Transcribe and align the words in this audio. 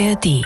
ARD. 0.00 0.44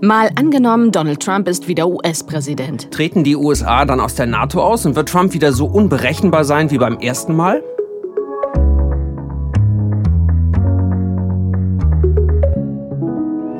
Mal 0.00 0.30
angenommen, 0.36 0.92
Donald 0.92 1.20
Trump 1.20 1.46
ist 1.46 1.68
wieder 1.68 1.88
US-Präsident. 1.88 2.90
Treten 2.90 3.22
die 3.22 3.36
USA 3.36 3.84
dann 3.84 4.00
aus 4.00 4.14
der 4.14 4.26
NATO 4.26 4.62
aus 4.62 4.86
und 4.86 4.96
wird 4.96 5.10
Trump 5.10 5.34
wieder 5.34 5.52
so 5.52 5.66
unberechenbar 5.66 6.44
sein 6.44 6.70
wie 6.70 6.78
beim 6.78 6.98
ersten 7.00 7.36
Mal? 7.36 7.62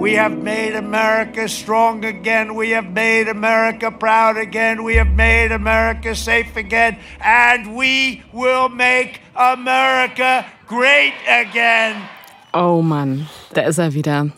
We 0.00 0.18
have 0.18 0.36
made 0.36 0.74
America 0.74 1.46
strong 1.46 2.02
again. 2.04 2.56
We 2.56 2.74
have 2.74 2.88
made 2.88 3.28
America 3.28 3.90
proud 3.90 4.38
again. 4.38 4.78
We 4.82 4.98
have 4.98 5.10
made 5.10 5.52
America 5.52 6.14
safe 6.14 6.56
again. 6.56 6.96
And 7.20 7.76
we 7.76 8.22
will 8.32 8.70
make 8.70 9.20
America 9.34 10.46
great 10.66 11.12
again. 11.28 11.96
Oh 12.52 12.80
Mann, 12.82 13.28
da 13.54 13.62
ist 13.62 13.78
er 13.78 13.94
wieder. 13.94 14.30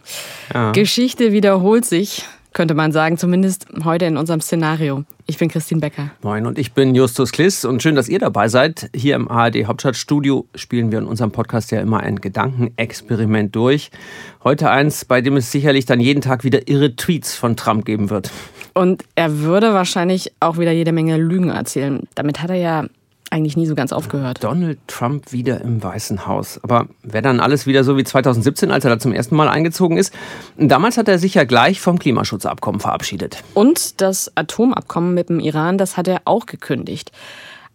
Ja. 0.52 0.72
Geschichte 0.72 1.32
wiederholt 1.32 1.84
sich, 1.84 2.24
könnte 2.52 2.74
man 2.74 2.90
sagen, 2.90 3.18
zumindest 3.18 3.66
heute 3.84 4.06
in 4.06 4.16
unserem 4.16 4.40
Szenario. 4.40 5.04
Ich 5.26 5.38
bin 5.38 5.48
Christine 5.48 5.80
Becker. 5.80 6.10
Moin 6.22 6.44
und 6.44 6.58
ich 6.58 6.72
bin 6.72 6.96
Justus 6.96 7.30
Kliss 7.30 7.64
und 7.64 7.82
schön, 7.82 7.94
dass 7.94 8.08
ihr 8.08 8.18
dabei 8.18 8.48
seid. 8.48 8.90
Hier 8.94 9.14
im 9.14 9.30
ARD 9.30 9.66
Hauptstadtstudio 9.66 10.46
spielen 10.56 10.90
wir 10.90 10.98
in 10.98 11.06
unserem 11.06 11.30
Podcast 11.30 11.70
ja 11.70 11.80
immer 11.80 12.00
ein 12.00 12.16
Gedankenexperiment 12.16 13.54
durch. 13.54 13.92
Heute 14.42 14.70
eins, 14.70 15.04
bei 15.04 15.20
dem 15.20 15.36
es 15.36 15.52
sicherlich 15.52 15.86
dann 15.86 16.00
jeden 16.00 16.20
Tag 16.20 16.42
wieder 16.42 16.66
irre 16.66 16.96
Tweets 16.96 17.36
von 17.36 17.56
Trump 17.56 17.84
geben 17.84 18.10
wird. 18.10 18.32
Und 18.74 19.04
er 19.14 19.38
würde 19.38 19.72
wahrscheinlich 19.72 20.32
auch 20.40 20.58
wieder 20.58 20.72
jede 20.72 20.92
Menge 20.92 21.16
Lügen 21.16 21.50
erzählen. 21.50 22.08
Damit 22.16 22.42
hat 22.42 22.50
er 22.50 22.56
ja 22.56 22.84
eigentlich 23.30 23.56
nie 23.56 23.66
so 23.66 23.74
ganz 23.74 23.92
aufgehört. 23.92 24.42
Donald 24.42 24.78
Trump 24.88 25.32
wieder 25.32 25.60
im 25.60 25.82
Weißen 25.82 26.26
Haus. 26.26 26.60
Aber 26.62 26.88
wäre 27.02 27.22
dann 27.22 27.40
alles 27.40 27.66
wieder 27.66 27.84
so 27.84 27.96
wie 27.96 28.04
2017, 28.04 28.70
als 28.70 28.84
er 28.84 28.90
da 28.90 28.98
zum 28.98 29.12
ersten 29.12 29.36
Mal 29.36 29.48
eingezogen 29.48 29.96
ist? 29.96 30.12
Damals 30.58 30.98
hat 30.98 31.08
er 31.08 31.18
sich 31.18 31.34
ja 31.34 31.44
gleich 31.44 31.80
vom 31.80 31.98
Klimaschutzabkommen 31.98 32.80
verabschiedet. 32.80 33.42
Und 33.54 34.00
das 34.00 34.32
Atomabkommen 34.36 35.14
mit 35.14 35.28
dem 35.28 35.40
Iran, 35.40 35.78
das 35.78 35.96
hat 35.96 36.08
er 36.08 36.22
auch 36.24 36.46
gekündigt. 36.46 37.12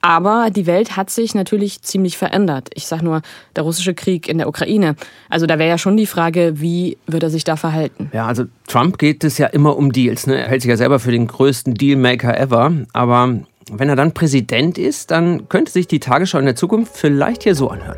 Aber 0.02 0.50
die 0.52 0.68
Welt 0.68 0.98
hat 0.98 1.10
sich 1.10 1.34
natürlich 1.34 1.82
ziemlich 1.82 2.16
verändert. 2.16 2.70
Ich 2.76 2.86
sag 2.86 3.02
nur, 3.02 3.24
der 3.56 3.64
russische 3.64 3.96
Krieg 3.96 4.28
in 4.28 4.38
der 4.38 4.48
Ukraine. 4.48 4.96
Also 5.30 5.48
da 5.48 5.58
wäre 5.58 5.68
ja 5.68 5.80
schon 5.80 5.98
die 5.98 6.06
Frage, 6.06 6.62
wie 6.62 7.00
wird 7.08 7.24
er 7.24 7.32
sich 7.32 7.44
da 7.44 7.56
verhalten? 7.56 8.12
Ja, 8.14 8.28
also 8.28 8.44
Trump 8.68 9.00
geht 9.00 9.24
es 9.24 9.40
ja 9.40 9.48
immer 9.48 9.76
um 9.76 9.92
Deals. 9.92 10.28
Ne? 10.28 10.38
Er 10.38 10.48
hält 10.48 10.62
sich 10.62 10.70
ja 10.70 10.78
selber 10.78 11.00
für 11.00 11.12
den 11.12 11.26
größten 11.26 11.74
Dealmaker 11.74 12.40
ever. 12.40 12.72
Aber 12.94 13.40
wenn 13.72 13.90
er 13.90 13.96
dann 13.96 14.14
Präsident 14.14 14.78
ist, 14.78 15.12
dann 15.12 15.50
könnte 15.50 15.72
sich 15.72 15.88
die 15.88 16.00
Tagesschau 16.00 16.38
in 16.38 16.46
der 16.46 16.56
Zukunft 16.56 16.96
vielleicht 16.96 17.44
hier 17.44 17.56
so 17.56 17.70
anhören. 17.70 17.98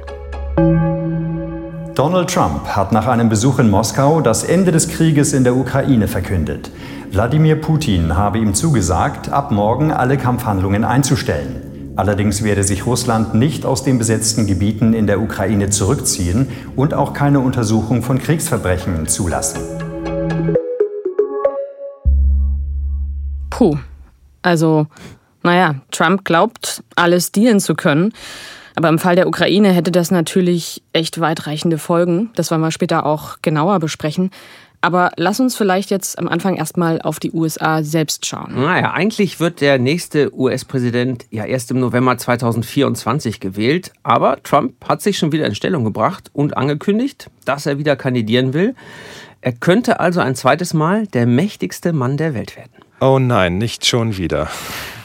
Donald 1.93 2.29
Trump 2.29 2.67
hat 2.67 2.91
nach 2.91 3.07
einem 3.07 3.27
Besuch 3.27 3.59
in 3.59 3.69
Moskau 3.69 4.21
das 4.21 4.43
Ende 4.43 4.71
des 4.71 4.87
Krieges 4.87 5.33
in 5.33 5.43
der 5.43 5.55
Ukraine 5.55 6.07
verkündet. 6.07 6.71
Wladimir 7.11 7.55
Putin 7.55 8.15
habe 8.15 8.37
ihm 8.37 8.53
zugesagt, 8.53 9.29
ab 9.29 9.51
morgen 9.51 9.91
alle 9.91 10.17
Kampfhandlungen 10.17 10.83
einzustellen. 10.83 11.93
Allerdings 11.95 12.43
werde 12.43 12.63
sich 12.63 12.85
Russland 12.85 13.33
nicht 13.33 13.65
aus 13.65 13.83
den 13.83 13.97
besetzten 13.97 14.45
Gebieten 14.45 14.93
in 14.93 15.07
der 15.07 15.19
Ukraine 15.19 15.71
zurückziehen 15.71 16.47
und 16.75 16.93
auch 16.93 17.13
keine 17.13 17.39
Untersuchung 17.39 18.03
von 18.03 18.19
Kriegsverbrechen 18.19 19.07
zulassen. 19.07 19.59
Puh. 23.49 23.77
Also, 24.43 24.85
naja, 25.43 25.75
Trump 25.91 26.25
glaubt, 26.25 26.83
alles 26.95 27.31
dealen 27.31 27.59
zu 27.59 27.75
können. 27.75 28.13
Aber 28.75 28.89
im 28.89 28.99
Fall 28.99 29.15
der 29.15 29.27
Ukraine 29.27 29.71
hätte 29.71 29.91
das 29.91 30.11
natürlich 30.11 30.83
echt 30.93 31.19
weitreichende 31.19 31.79
Folgen. 31.79 32.29
Das 32.35 32.51
wollen 32.51 32.61
wir 32.61 32.71
später 32.71 33.07
auch 33.07 33.37
genauer 33.41 33.79
besprechen. 33.79 34.29
Aber 34.81 35.11
lass 35.17 35.39
uns 35.39 35.55
vielleicht 35.55 35.89
jetzt 35.89 36.19
am 36.19 36.27
Anfang 36.27 36.55
erstmal 36.55 37.01
auf 37.01 37.19
die 37.19 37.31
USA 37.31 37.81
selbst 37.81 38.27
schauen. 38.27 38.53
Naja, 38.53 38.91
eigentlich 38.91 39.39
wird 39.39 39.61
der 39.61 39.79
nächste 39.79 40.31
US-Präsident 40.37 41.25
ja 41.31 41.45
erst 41.45 41.71
im 41.71 41.79
November 41.79 42.17
2024 42.17 43.39
gewählt. 43.39 43.91
Aber 44.03 44.41
Trump 44.43 44.73
hat 44.87 45.01
sich 45.01 45.17
schon 45.17 45.31
wieder 45.31 45.47
in 45.47 45.55
Stellung 45.55 45.83
gebracht 45.83 46.29
und 46.33 46.55
angekündigt, 46.55 47.31
dass 47.45 47.65
er 47.65 47.79
wieder 47.79 47.95
kandidieren 47.95 48.53
will. 48.53 48.75
Er 49.41 49.53
könnte 49.53 49.99
also 49.99 50.19
ein 50.19 50.35
zweites 50.35 50.75
Mal 50.75 51.07
der 51.07 51.25
mächtigste 51.25 51.93
Mann 51.93 52.17
der 52.17 52.35
Welt 52.35 52.55
werden. 52.55 52.71
Oh 52.99 53.17
nein, 53.17 53.57
nicht 53.57 53.85
schon 53.85 54.17
wieder. 54.17 54.49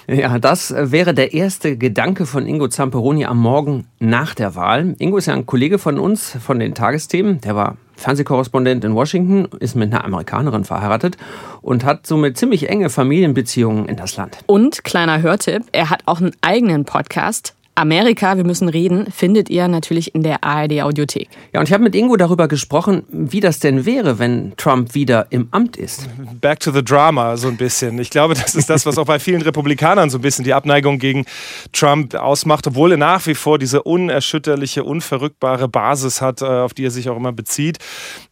Ja, 0.09 0.39
das 0.39 0.75
wäre 0.77 1.15
der 1.15 1.33
erste 1.33 1.77
Gedanke 1.77 2.27
von 2.27 2.47
Ingo 2.47 2.69
Zamperoni 2.69 3.25
am 3.25 3.39
Morgen 3.39 3.87
nach 4.01 4.35
der 4.35 4.55
Wahl. 4.57 4.97
Ingo 4.99 5.17
ist 5.17 5.27
ja 5.27 5.35
ein 5.35 5.47
Kollege 5.47 5.79
von 5.79 5.99
uns 5.99 6.37
von 6.45 6.59
den 6.59 6.75
Tagesthemen. 6.75 7.41
Der 7.41 7.55
war 7.55 7.77
Fernsehkorrespondent 7.95 8.85
in 8.85 8.95
Washington, 8.95 9.47
ist 9.61 9.77
mit 9.77 9.93
einer 9.93 10.05
Amerikanerin 10.05 10.65
verheiratet 10.65 11.17
und 11.61 11.85
hat 11.85 12.07
somit 12.07 12.37
ziemlich 12.37 12.69
enge 12.69 12.91
Familienbeziehungen 12.91 13.87
in 13.87 13.97
das 13.97 14.17
Land. 14.17 14.39
Und 14.47 14.83
kleiner 14.83 15.23
Hörtipp, 15.23 15.63
er 15.71 15.91
hat 15.91 16.03
auch 16.07 16.21
einen 16.21 16.33
eigenen 16.41 16.85
Podcast. 16.85 17.55
Amerika, 17.75 18.37
wir 18.37 18.45
müssen 18.45 18.69
reden, 18.69 19.11
findet 19.11 19.49
ihr 19.49 19.67
natürlich 19.67 20.15
in 20.15 20.23
der 20.23 20.45
ARD 20.45 20.83
Audiothek. 20.83 21.29
Ja, 21.55 21.61
und 21.61 21.69
ich 21.69 21.73
habe 21.73 21.83
mit 21.83 21.95
Ingo 21.95 22.17
darüber 22.17 22.47
gesprochen, 22.47 23.05
wie 23.09 23.41
das 23.41 23.61
denn 23.61 23.87
wäre, 23.87 24.19
wenn 24.19 24.53
Trump 24.59 24.95
wieder 24.95 25.27
im 25.31 25.49
Amt 25.53 25.79
ist. 25.79 26.07
Back 26.41 26.61
to 26.61 26.71
the 26.71 26.85
drama, 26.85 27.37
so 27.39 27.49
ein 27.49 27.57
bisschen. 27.57 27.99
Ich 27.99 28.11
glaube, 28.11 28.35
das 28.35 28.55
ist 28.55 28.69
das, 28.69 28.85
was 28.85 28.99
auch 28.99 29.07
bei 29.07 29.19
vielen 29.19 29.41
Republikanern 29.41 30.11
so 30.11 30.19
ein 30.19 30.21
bisschen 30.21 30.45
die 30.45 30.53
Abneigung 30.53 30.99
gegen 30.99 31.25
Trump 31.73 32.15
ausmacht, 32.15 32.67
obwohl 32.67 32.93
er 32.93 32.99
nach 32.99 33.27
wie 33.27 33.35
vor 33.35 33.59
diese 33.59 33.83
unerschütterliche, 33.83 34.85
unverrückbare 34.85 35.67
Basis 35.69 36.21
hat, 36.21 36.43
äh, 36.43 36.45
auf 36.45 36.75
die 36.75 36.85
er 36.85 36.91
sich 36.91 37.09
auch 37.09 37.17
immer 37.17 37.33
bezieht. 37.33 37.79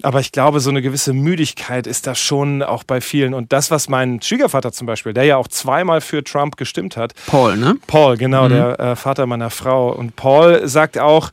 Aber 0.03 0.21
ich 0.21 0.33
glaube, 0.33 0.61
so 0.61 0.69
eine 0.69 0.83
gewisse 0.83 1.15
Müdigkeit 1.15 1.87
ist 1.87 2.07
da 2.07 2.15
schon 2.15 2.63
auch 2.63 2.85
bei 2.85 3.01
vielen. 3.01 3.33
Und 3.33 3.53
das, 3.55 3.71
was 3.71 3.89
mein 3.89 4.21
Schwiegervater 4.21 4.71
zum 4.73 4.87
Beispiel, 4.87 5.15
der 5.15 5.25
ja 5.25 5.37
auch 5.39 5.49
zweimal 5.49 6.03
für 6.03 6.23
Trump 6.23 6.57
gestimmt 6.59 6.99
hat. 6.99 7.15
Paul, 7.27 7.57
ne? 7.57 7.77
Paul, 7.87 8.19
genau, 8.19 8.45
Mhm. 8.45 8.49
der 8.51 8.81
äh, 8.81 8.97
Vater 8.97 9.30
meiner 9.31 9.51
Frau. 9.51 9.93
Und 9.93 10.17
Paul 10.17 10.69
sagt 10.69 10.99
auch, 10.99 11.31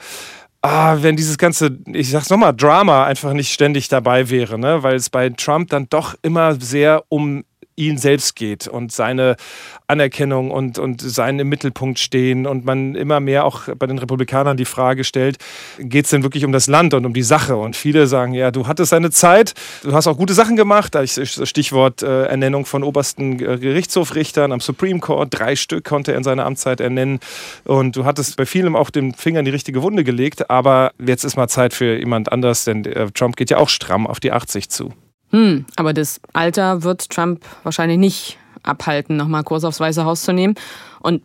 ah, 0.62 0.98
wenn 1.02 1.16
dieses 1.16 1.38
ganze, 1.38 1.78
ich 1.92 2.10
sag's 2.10 2.30
nochmal, 2.30 2.56
Drama 2.56 3.06
einfach 3.06 3.34
nicht 3.34 3.52
ständig 3.52 3.90
dabei 3.90 4.30
wäre, 4.30 4.58
ne? 4.58 4.84
weil 4.84 4.96
es 4.96 5.10
bei 5.10 5.30
Trump 5.30 5.70
dann 5.70 5.88
doch 5.90 6.16
immer 6.22 6.60
sehr 6.60 7.04
um 7.10 7.44
ihn 7.78 7.98
selbst 7.98 8.36
geht 8.36 8.68
und 8.68 8.92
seine 8.92 9.38
Anerkennung 9.86 10.52
und, 10.52 10.80
und 10.80 11.00
sein 11.00 11.40
im 11.40 11.48
Mittelpunkt 11.48 12.00
stehen 12.00 12.46
und 12.46 12.66
man 12.66 12.96
immer 12.96 13.20
mehr 13.20 13.46
auch 13.46 13.70
bei 13.78 13.86
den 13.86 14.00
Republikanern 14.00 14.58
die 14.58 14.66
Frage 14.66 15.04
stellt, 15.04 15.38
geht 15.80 16.06
es 16.06 16.12
denn 16.12 16.24
wirklich 16.24 16.44
um 16.44 16.52
das 16.52 16.68
Land 16.68 16.94
und 16.96 17.06
um 17.06 17.14
die 17.14 17.24
Sache? 17.24 17.56
Und 17.56 17.76
viele 17.76 18.08
sagen, 18.08 18.34
ja, 18.34 18.52
du 18.52 18.68
hattest 18.68 18.92
deine 18.92 19.12
Zeit, 19.12 19.54
du 19.84 19.94
hast 19.94 20.08
auch 20.08 20.18
gute 20.18 20.34
Sachen 20.34 20.56
gemacht, 20.56 20.98
Stichwort 21.08 22.02
äh, 22.02 22.26
Ernennung 22.26 22.66
von 22.66 22.84
obersten 22.84 23.38
Gerichtshofrichtern 23.38 24.52
am 24.52 24.60
Supreme 24.60 25.00
Court, 25.00 25.30
drei 25.32 25.56
Stück 25.56 25.86
konnte 25.86 26.12
er 26.12 26.18
in 26.18 26.24
seiner 26.24 26.46
Amtszeit 26.46 26.82
ernennen 26.82 27.20
und 27.64 27.96
du 27.96 28.06
hattest 28.06 28.36
bei 28.38 28.46
vielem 28.48 28.76
auch 28.76 28.90
den 28.90 29.14
Finger 29.14 29.40
in 29.40 29.46
die 29.46 29.52
richtige 29.52 29.84
Wunde 29.84 30.04
gelegt, 30.04 30.50
aber 30.50 30.92
jetzt 31.00 31.24
ist 31.24 31.38
mal 31.38 31.48
Zeit 31.48 31.74
für 31.74 31.98
jemand 31.98 32.32
anders, 32.32 32.66
denn 32.66 32.84
äh, 32.86 33.12
Trump 33.12 33.36
geht 33.36 33.52
ja 33.52 33.58
auch 33.58 33.70
stramm 33.70 34.08
auf 34.08 34.20
die 34.20 34.32
80 34.32 34.70
zu. 34.70 34.92
Hm, 35.32 35.66
aber 35.76 35.94
das 35.94 36.22
Alter 36.34 36.84
wird 36.84 37.10
Trump 37.10 37.44
wahrscheinlich 37.64 37.98
nicht 37.98 38.38
abhalten, 38.64 39.18
nochmal 39.18 39.44
Kurs 39.44 39.64
aufs 39.64 39.80
Weiße 39.80 40.06
Haus 40.06 40.24
zu 40.24 40.34
nehmen. 40.34 40.56
Und 41.00 41.22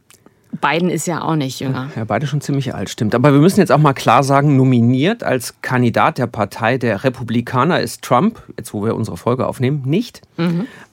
Biden 0.61 0.91
ist 0.91 1.07
ja 1.07 1.23
auch 1.23 1.35
nicht 1.35 1.61
jünger. 1.61 1.91
Ja, 1.97 2.05
beide 2.05 2.27
schon 2.27 2.43
ziemlich 2.43 2.75
alt, 2.75 2.91
stimmt. 2.91 3.15
Aber 3.15 3.33
wir 3.33 3.41
müssen 3.41 3.61
jetzt 3.61 3.73
auch 3.73 3.79
mal 3.79 3.95
klar 3.95 4.23
sagen, 4.23 4.57
nominiert 4.57 5.25
als 5.25 5.55
Kandidat 5.63 6.19
der 6.19 6.27
Partei 6.27 6.77
der 6.77 7.05
Republikaner 7.05 7.81
ist 7.81 8.03
Trump, 8.03 8.43
jetzt 8.59 8.75
wo 8.75 8.85
wir 8.85 8.95
unsere 8.95 9.17
Folge 9.17 9.47
aufnehmen, 9.47 9.83
nicht. 9.87 10.21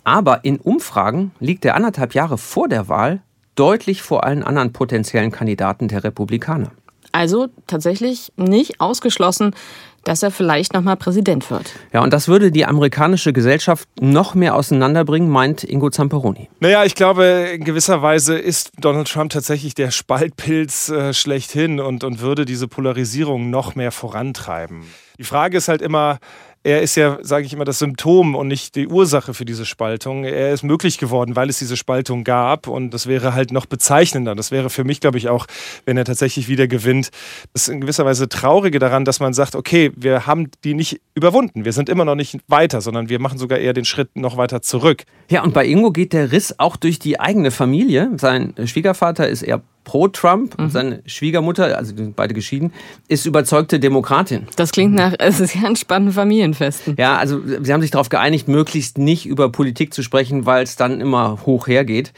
Aber 0.06 0.46
in 0.46 0.58
Umfragen 0.58 1.32
liegt 1.40 1.66
er 1.66 1.76
anderthalb 1.76 2.14
Jahre 2.14 2.38
vor 2.38 2.70
der 2.70 2.88
Wahl 2.88 3.22
deutlich 3.56 4.02
vor 4.02 4.24
allen 4.24 4.44
anderen 4.44 4.72
potenziellen 4.72 5.32
Kandidaten 5.32 5.90
der 5.90 6.06
Republikaner. 6.06 6.72
Also 7.12 7.48
tatsächlich 7.68 8.32
nicht 8.38 8.80
ausgeschlossen, 8.82 9.56
dass 10.04 10.24
er 10.24 10.32
vielleicht 10.32 10.74
nochmal 10.74 10.96
Präsident 10.96 11.50
wird. 11.52 11.74
Ja, 11.94 12.02
und 12.02 12.14
das 12.14 12.28
würde 12.28 12.52
die 12.52 12.66
amerikanische 12.66 13.34
Gesellschaft 13.34 13.88
noch 14.00 14.34
mehr 14.34 14.56
auseinanderbringen, 14.56 15.30
meint 15.30 15.64
Ingo 15.64 15.90
Zamperoni. 15.90 16.50
Naja, 16.60 16.86
ich 16.86 16.96
glaube, 16.96 17.52
in 17.54 17.64
gewisser 17.64 18.02
Weise 18.02 18.38
ist 18.38 18.72
Donald 18.80 19.10
Trump 19.10 19.32
tatsächlich 19.32 19.76
der 19.76 19.92
Spaltpilz 19.92 20.90
äh, 20.90 21.14
schlechthin 21.14 21.80
und, 21.80 22.04
und 22.04 22.22
würde 22.22 22.46
diese 22.46 22.68
Polarisierung 22.68 23.50
noch 23.50 23.76
mehr 23.76 23.92
vorantreiben. 23.92 24.84
Die 25.18 25.26
Frage 25.26 25.58
ist 25.58 25.68
halt 25.68 25.82
immer, 25.82 26.20
er 26.64 26.82
ist 26.82 26.96
ja, 26.96 27.18
sage 27.22 27.46
ich 27.46 27.54
immer, 27.54 27.64
das 27.64 27.80
Symptom 27.80 28.36
und 28.36 28.48
nicht 28.48 28.76
die 28.76 28.88
Ursache 28.88 29.34
für 29.34 29.46
diese 29.46 29.66
Spaltung. 29.66 30.26
Er 30.26 30.52
ist 30.54 30.64
möglich 30.64 30.98
geworden, 30.98 31.36
weil 31.36 31.50
es 31.50 31.60
diese 31.60 31.78
Spaltung 31.78 32.24
gab 32.24 32.68
und 32.68 32.94
das 32.94 33.08
wäre 33.08 33.34
halt 33.34 33.52
noch 33.52 33.66
bezeichnender. 33.66 34.36
Das 34.36 34.52
wäre 34.52 34.70
für 34.70 34.84
mich, 34.84 35.00
glaube 35.00 35.18
ich, 35.18 35.30
auch, 35.30 35.46
wenn 35.86 35.96
er 35.96 36.04
tatsächlich 36.04 36.50
wieder 36.50 36.68
gewinnt, 36.68 37.10
das 37.54 37.70
in 37.70 37.80
gewisser 37.82 38.06
Weise 38.06 38.28
Traurige 38.28 38.80
daran, 38.80 39.06
dass 39.06 39.22
man 39.22 39.34
sagt, 39.34 39.56
okay, 39.56 39.92
wir 39.96 40.28
haben 40.28 40.52
die 40.64 40.74
nicht 40.74 41.00
überwunden. 41.16 41.64
Wir 41.64 41.74
sind 41.74 41.88
immer 41.88 42.04
noch 42.04 42.16
nicht 42.16 42.38
weiter, 42.48 42.82
sondern 42.82 43.08
wir 43.08 43.20
machen 43.20 43.38
sogar 43.38 43.60
eher 43.60 43.74
den 43.74 43.86
Schritt 43.86 44.16
noch 44.16 44.36
weiter 44.36 44.62
zurück. 44.62 45.04
Ja, 45.30 45.44
und 45.44 45.54
bei 45.54 45.66
Ingo 45.66 45.92
geht 45.92 46.12
der 46.12 46.32
Riss 46.32 46.56
auch 46.60 46.76
durch 46.76 47.00
die 47.00 47.20
eigene 47.20 47.52
Familie. 47.52 48.12
Sein 48.18 48.54
Schwiegervater 48.66 49.28
ist 49.30 49.44
eher 49.44 49.62
pro-Trump. 49.90 50.54
Und 50.60 50.72
seine 50.72 51.02
Schwiegermutter, 51.08 51.76
also 51.76 51.94
die 51.94 52.04
sind 52.04 52.16
beide 52.16 52.36
geschieden, 52.36 52.72
ist 53.08 53.26
überzeugte 53.26 53.80
Demokratin. 53.80 54.48
Das 54.56 54.72
klingt 54.72 54.94
nach 54.94 55.16
äh, 55.20 55.32
sehr 55.32 55.64
entspannten 55.64 56.14
Familienfesten. 56.14 56.96
Ja, 57.00 57.18
also 57.18 57.42
sie 57.44 57.74
haben 57.74 57.82
sich 57.82 57.90
darauf 57.90 58.10
geeinigt, 58.10 58.48
möglichst 58.48 59.00
nicht 59.00 59.26
über 59.26 59.52
Politik 59.52 59.92
zu 59.96 60.04
sprechen, 60.04 60.46
weil 60.46 60.64
es 60.64 60.76
dann 60.76 61.02
immer 61.02 61.40
hoch 61.48 61.68
hergeht. 61.68 62.14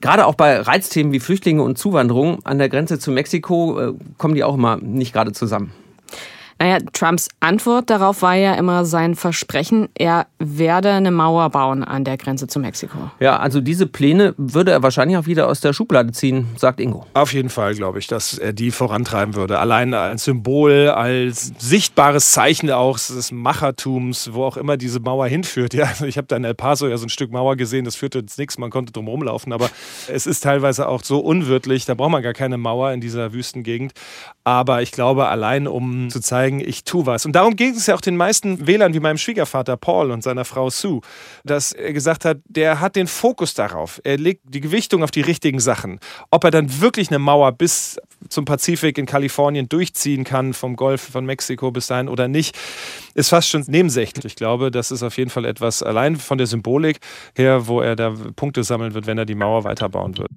Gerade 0.00 0.26
auch 0.26 0.34
bei 0.34 0.58
Reizthemen 0.58 1.12
wie 1.12 1.20
Flüchtlinge 1.20 1.62
und 1.62 1.76
Zuwanderung 1.76 2.38
an 2.44 2.56
der 2.56 2.70
Grenze 2.70 2.98
zu 2.98 3.10
Mexiko 3.12 3.78
äh, 3.78 3.92
kommen 4.16 4.34
die 4.34 4.42
auch 4.42 4.54
immer 4.54 4.78
nicht 4.78 5.12
gerade 5.12 5.32
zusammen. 5.32 5.72
Naja, 6.62 6.78
Trumps 6.92 7.28
Antwort 7.40 7.90
darauf 7.90 8.22
war 8.22 8.36
ja 8.36 8.54
immer 8.54 8.84
sein 8.84 9.16
Versprechen, 9.16 9.88
er 9.98 10.28
werde 10.38 10.92
eine 10.92 11.10
Mauer 11.10 11.50
bauen 11.50 11.82
an 11.82 12.04
der 12.04 12.16
Grenze 12.16 12.46
zu 12.46 12.60
Mexiko. 12.60 13.10
Ja, 13.18 13.36
also 13.38 13.60
diese 13.60 13.88
Pläne 13.88 14.32
würde 14.36 14.70
er 14.70 14.80
wahrscheinlich 14.80 15.16
auch 15.16 15.26
wieder 15.26 15.48
aus 15.48 15.60
der 15.60 15.72
Schublade 15.72 16.12
ziehen, 16.12 16.46
sagt 16.56 16.78
Ingo. 16.78 17.04
Auf 17.14 17.32
jeden 17.32 17.48
Fall 17.48 17.74
glaube 17.74 17.98
ich, 17.98 18.06
dass 18.06 18.38
er 18.38 18.52
die 18.52 18.70
vorantreiben 18.70 19.34
würde. 19.34 19.58
Allein 19.58 19.92
als 19.92 20.22
Symbol, 20.22 20.90
als 20.90 21.52
sichtbares 21.58 22.30
Zeichen 22.30 22.70
auch 22.70 22.96
des 22.96 23.32
Machertums, 23.32 24.32
wo 24.32 24.44
auch 24.44 24.56
immer 24.56 24.76
diese 24.76 25.00
Mauer 25.00 25.26
hinführt. 25.26 25.74
Ja, 25.74 25.86
also 25.86 26.04
ich 26.04 26.16
habe 26.16 26.28
da 26.28 26.36
in 26.36 26.44
El 26.44 26.54
Paso 26.54 26.86
ja 26.86 26.96
so 26.96 27.06
ein 27.06 27.08
Stück 27.08 27.32
Mauer 27.32 27.56
gesehen, 27.56 27.84
das 27.84 27.96
führte 27.96 28.20
ins 28.20 28.38
Nichts, 28.38 28.56
man 28.56 28.70
konnte 28.70 28.92
drum 28.92 29.08
rumlaufen, 29.08 29.52
aber 29.52 29.68
es 30.06 30.28
ist 30.28 30.44
teilweise 30.44 30.86
auch 30.86 31.02
so 31.02 31.18
unwirtlich, 31.18 31.86
da 31.86 31.94
braucht 31.94 32.12
man 32.12 32.22
gar 32.22 32.34
keine 32.34 32.56
Mauer 32.56 32.92
in 32.92 33.00
dieser 33.00 33.32
Wüstengegend. 33.32 33.94
Aber 34.44 34.82
ich 34.82 34.92
glaube, 34.92 35.26
allein 35.26 35.66
um 35.66 36.08
zu 36.10 36.20
zeigen, 36.20 36.51
ich 36.60 36.84
tue 36.84 37.06
was. 37.06 37.26
Und 37.26 37.32
darum 37.32 37.56
ging 37.56 37.74
es 37.74 37.86
ja 37.86 37.94
auch 37.94 38.00
den 38.00 38.16
meisten 38.16 38.66
Wählern, 38.66 38.94
wie 38.94 39.00
meinem 39.00 39.18
Schwiegervater 39.18 39.76
Paul 39.76 40.10
und 40.10 40.22
seiner 40.22 40.44
Frau 40.44 40.70
Sue, 40.70 41.00
dass 41.44 41.72
er 41.72 41.92
gesagt 41.92 42.24
hat, 42.24 42.38
der 42.46 42.80
hat 42.80 42.96
den 42.96 43.06
Fokus 43.06 43.54
darauf. 43.54 44.00
Er 44.04 44.18
legt 44.18 44.42
die 44.44 44.60
Gewichtung 44.60 45.02
auf 45.02 45.10
die 45.10 45.20
richtigen 45.20 45.60
Sachen. 45.60 46.00
Ob 46.30 46.44
er 46.44 46.50
dann 46.50 46.80
wirklich 46.80 47.10
eine 47.10 47.18
Mauer 47.18 47.52
bis 47.52 47.98
zum 48.28 48.44
Pazifik 48.44 48.98
in 48.98 49.06
Kalifornien 49.06 49.68
durchziehen 49.68 50.24
kann, 50.24 50.54
vom 50.54 50.76
Golf 50.76 51.02
von 51.12 51.24
Mexiko 51.24 51.70
bis 51.70 51.86
dahin 51.86 52.08
oder 52.08 52.28
nicht, 52.28 52.58
ist 53.14 53.28
fast 53.28 53.48
schon 53.48 53.64
nebensächlich. 53.66 54.24
Ich 54.24 54.36
glaube, 54.36 54.70
das 54.70 54.90
ist 54.90 55.02
auf 55.02 55.16
jeden 55.16 55.30
Fall 55.30 55.44
etwas 55.44 55.82
allein 55.82 56.16
von 56.16 56.38
der 56.38 56.46
Symbolik 56.46 56.98
her, 57.34 57.66
wo 57.66 57.80
er 57.80 57.96
da 57.96 58.14
Punkte 58.36 58.64
sammeln 58.64 58.94
wird, 58.94 59.06
wenn 59.06 59.18
er 59.18 59.26
die 59.26 59.34
Mauer 59.34 59.64
weiterbauen 59.64 60.16
wird. 60.18 60.30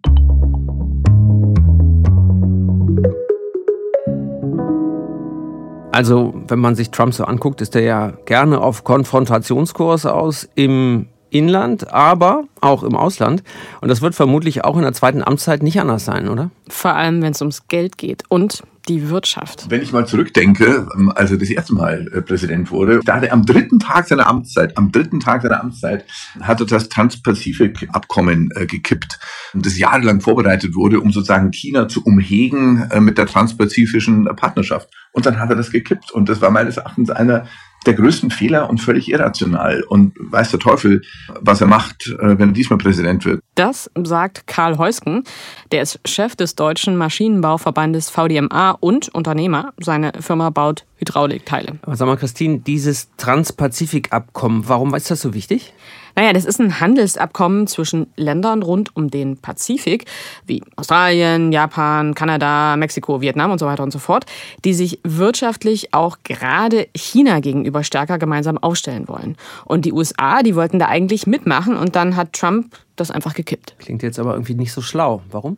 Also, 5.95 6.33
wenn 6.49 6.59
man 6.59 6.75
sich 6.75 6.91
Trump 6.91 7.13
so 7.13 7.23
anguckt, 7.23 7.61
ist 7.61 7.73
er 7.73 7.81
ja 7.81 8.11
gerne 8.25 8.59
auf 8.59 8.83
Konfrontationskurs 8.83 10.05
aus 10.05 10.45
im 10.53 11.07
Inland, 11.29 11.89
aber 11.93 12.43
auch 12.59 12.83
im 12.83 12.97
Ausland. 12.97 13.43
Und 13.79 13.87
das 13.87 14.01
wird 14.01 14.13
vermutlich 14.13 14.65
auch 14.65 14.75
in 14.75 14.81
der 14.81 14.91
zweiten 14.91 15.23
Amtszeit 15.23 15.63
nicht 15.63 15.79
anders 15.79 16.03
sein, 16.03 16.27
oder? 16.27 16.51
Vor 16.67 16.95
allem, 16.95 17.21
wenn 17.21 17.31
es 17.31 17.39
ums 17.39 17.69
Geld 17.69 17.97
geht 17.97 18.23
und 18.27 18.63
die 18.87 19.09
Wirtschaft. 19.09 19.65
Wenn 19.69 19.81
ich 19.81 19.91
mal 19.91 20.05
zurückdenke, 20.05 20.87
ähm, 20.95 21.11
als 21.13 21.31
er 21.31 21.37
das 21.37 21.49
erste 21.49 21.73
Mal 21.73 22.07
äh, 22.13 22.21
Präsident 22.21 22.71
wurde, 22.71 22.99
da 23.03 23.15
hat 23.15 23.23
er 23.23 23.33
am 23.33 23.45
dritten 23.45 23.79
Tag 23.79 24.07
seiner 24.07 24.27
Amtszeit, 24.27 24.77
am 24.77 24.91
dritten 24.91 25.19
Tag 25.19 25.41
seiner 25.41 25.61
Amtszeit, 25.61 26.05
hat 26.41 26.59
er 26.59 26.65
das 26.65 26.89
Trans-Pazifik-Abkommen 26.89 28.49
äh, 28.55 28.65
gekippt, 28.65 29.19
das 29.53 29.77
jahrelang 29.77 30.21
vorbereitet 30.21 30.75
wurde, 30.75 30.99
um 30.99 31.11
sozusagen 31.11 31.51
China 31.51 31.87
zu 31.87 32.03
umhegen 32.03 32.89
äh, 32.91 32.99
mit 32.99 33.17
der 33.17 33.25
transpazifischen 33.25 34.25
Partnerschaft. 34.35 34.89
Und 35.11 35.25
dann 35.25 35.39
hat 35.39 35.49
er 35.49 35.55
das 35.55 35.71
gekippt. 35.71 36.11
Und 36.11 36.27
das 36.27 36.41
war 36.41 36.51
meines 36.51 36.77
Erachtens 36.77 37.09
einer 37.09 37.47
der 37.85 37.93
größten 37.93 38.31
Fehler 38.31 38.69
und 38.69 38.79
völlig 38.79 39.09
irrational. 39.09 39.83
Und 39.83 40.13
weiß 40.19 40.51
der 40.51 40.59
Teufel, 40.59 41.01
was 41.39 41.61
er 41.61 41.67
macht, 41.67 42.07
äh, 42.07 42.39
wenn 42.39 42.49
er 42.49 42.53
diesmal 42.53 42.77
Präsident 42.77 43.25
wird. 43.25 43.41
Das 43.55 43.89
sagt 44.03 44.47
Karl 44.47 44.77
Heusken. 44.77 45.23
Der 45.71 45.81
ist 45.81 45.99
Chef 46.05 46.35
des 46.35 46.55
deutschen 46.55 46.97
Maschinenbauverbandes 46.97 48.09
VDMA 48.09 48.71
und 48.71 49.09
Unternehmer. 49.09 49.73
Seine 49.79 50.11
Firma 50.19 50.49
baut 50.49 50.85
Hydraulikteile. 50.97 51.79
Aber 51.81 51.95
sag 51.95 52.07
mal, 52.07 52.17
Christine, 52.17 52.59
dieses 52.59 53.09
Trans-Pazifik-Abkommen, 53.17 54.67
warum 54.67 54.93
ist 54.95 55.11
das 55.11 55.21
so 55.21 55.33
wichtig? 55.33 55.73
Naja, 56.15 56.33
das 56.33 56.45
ist 56.45 56.59
ein 56.59 56.79
Handelsabkommen 56.79 57.67
zwischen 57.67 58.07
Ländern 58.15 58.63
rund 58.63 58.95
um 58.95 59.09
den 59.09 59.37
Pazifik, 59.37 60.05
wie 60.45 60.63
Australien, 60.75 61.51
Japan, 61.51 62.15
Kanada, 62.15 62.77
Mexiko, 62.77 63.21
Vietnam 63.21 63.51
und 63.51 63.59
so 63.59 63.65
weiter 63.65 63.83
und 63.83 63.91
so 63.91 63.99
fort, 63.99 64.25
die 64.63 64.73
sich 64.73 64.99
wirtschaftlich 65.03 65.93
auch 65.93 66.17
gerade 66.23 66.87
China 66.95 67.39
gegenüber 67.39 67.83
stärker 67.83 68.17
gemeinsam 68.17 68.57
aufstellen 68.57 69.07
wollen. 69.07 69.35
Und 69.65 69.85
die 69.85 69.93
USA, 69.93 70.41
die 70.41 70.55
wollten 70.55 70.79
da 70.79 70.87
eigentlich 70.87 71.27
mitmachen 71.27 71.75
und 71.75 71.95
dann 71.95 72.15
hat 72.15 72.33
Trump 72.33 72.75
das 72.95 73.11
einfach 73.11 73.33
gekippt. 73.33 73.75
Klingt 73.79 74.03
jetzt 74.03 74.19
aber 74.19 74.33
irgendwie 74.33 74.55
nicht 74.55 74.71
so 74.71 74.81
schlau. 74.81 75.21
Warum? 75.29 75.57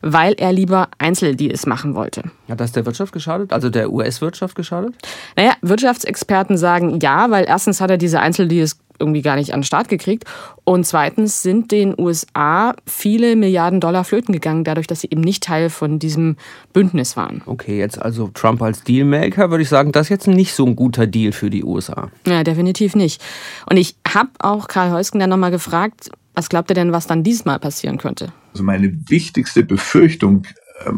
Weil 0.00 0.34
er 0.34 0.52
lieber 0.52 0.88
Einzeldeals 0.98 1.66
machen 1.66 1.94
wollte. 1.94 2.24
Hat 2.48 2.60
das 2.60 2.72
der 2.72 2.84
Wirtschaft 2.86 3.12
geschadet? 3.12 3.52
Also 3.52 3.70
der 3.70 3.92
US-Wirtschaft 3.92 4.56
geschadet? 4.56 4.94
Naja, 5.36 5.52
Wirtschaftsexperten 5.60 6.56
sagen 6.56 6.98
ja, 7.00 7.30
weil 7.30 7.44
erstens 7.46 7.80
hat 7.80 7.90
er 7.90 7.98
diese 7.98 8.20
Einzeldeals 8.20 8.78
irgendwie 9.02 9.22
gar 9.22 9.36
nicht 9.36 9.52
an 9.52 9.60
den 9.60 9.64
Start 9.64 9.88
gekriegt. 9.88 10.24
Und 10.64 10.86
zweitens 10.86 11.42
sind 11.42 11.72
den 11.72 11.94
USA 11.98 12.74
viele 12.86 13.36
Milliarden 13.36 13.80
Dollar 13.80 14.04
flöten 14.04 14.32
gegangen, 14.32 14.64
dadurch, 14.64 14.86
dass 14.86 15.00
sie 15.00 15.08
eben 15.10 15.20
nicht 15.20 15.42
Teil 15.42 15.68
von 15.68 15.98
diesem 15.98 16.36
Bündnis 16.72 17.16
waren. 17.16 17.42
Okay, 17.46 17.78
jetzt 17.78 18.00
also 18.00 18.28
Trump 18.32 18.62
als 18.62 18.84
Dealmaker, 18.84 19.50
würde 19.50 19.62
ich 19.62 19.68
sagen, 19.68 19.92
das 19.92 20.06
ist 20.06 20.10
jetzt 20.10 20.28
nicht 20.28 20.54
so 20.54 20.64
ein 20.64 20.76
guter 20.76 21.06
Deal 21.06 21.32
für 21.32 21.50
die 21.50 21.64
USA. 21.64 22.10
Ja, 22.26 22.44
definitiv 22.44 22.94
nicht. 22.94 23.20
Und 23.68 23.76
ich 23.76 23.96
habe 24.08 24.30
auch 24.38 24.68
Karl 24.68 24.92
Heusken 24.92 25.20
dann 25.20 25.30
nochmal 25.30 25.50
gefragt, 25.50 26.10
was 26.34 26.48
glaubt 26.48 26.70
er 26.70 26.74
denn, 26.74 26.92
was 26.92 27.06
dann 27.06 27.22
diesmal 27.22 27.58
passieren 27.58 27.98
könnte? 27.98 28.32
Also 28.52 28.64
meine 28.64 28.92
wichtigste 29.08 29.62
Befürchtung 29.62 30.46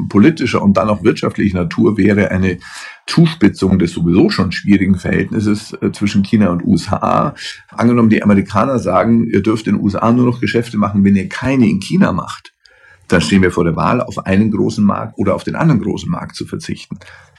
politischer 0.08 0.62
und 0.62 0.76
dann 0.76 0.88
auch 0.88 1.02
wirtschaftlicher 1.02 1.58
Natur 1.58 1.96
wäre 1.96 2.30
eine 2.30 2.58
Zuspitzung 3.06 3.78
des 3.78 3.92
sowieso 3.92 4.30
schon 4.30 4.52
schwierigen 4.52 4.96
Verhältnisses 4.96 5.72
äh, 5.80 5.92
zwischen 5.92 6.22
China 6.22 6.50
und 6.50 6.64
USA. 6.64 7.34
Angenommen, 7.70 8.10
die 8.10 8.22
Amerikaner 8.22 8.78
sagen, 8.78 9.26
ihr 9.26 9.42
dürft 9.42 9.66
in 9.66 9.76
den 9.76 9.82
USA 9.82 10.10
nur 10.12 10.26
noch 10.26 10.40
Geschäfte 10.40 10.78
machen, 10.78 11.04
wenn 11.04 11.16
ihr 11.16 11.28
keine 11.28 11.68
in 11.68 11.80
China 11.80 12.12
macht. 12.12 12.54
Dann 13.08 13.20
stehen 13.20 13.42
wir 13.42 13.50
vor 13.50 13.64
der 13.64 13.76
Wahl, 13.76 14.00
auf 14.00 14.26
einen 14.26 14.50
großen 14.50 14.84
Markt 14.84 15.18
oder 15.18 15.34
auf 15.34 15.44
den 15.44 15.56
anderen 15.56 15.82
großen 15.82 16.10
Markt 16.10 16.36
zu 16.36 16.46
verzichten. 16.46 16.98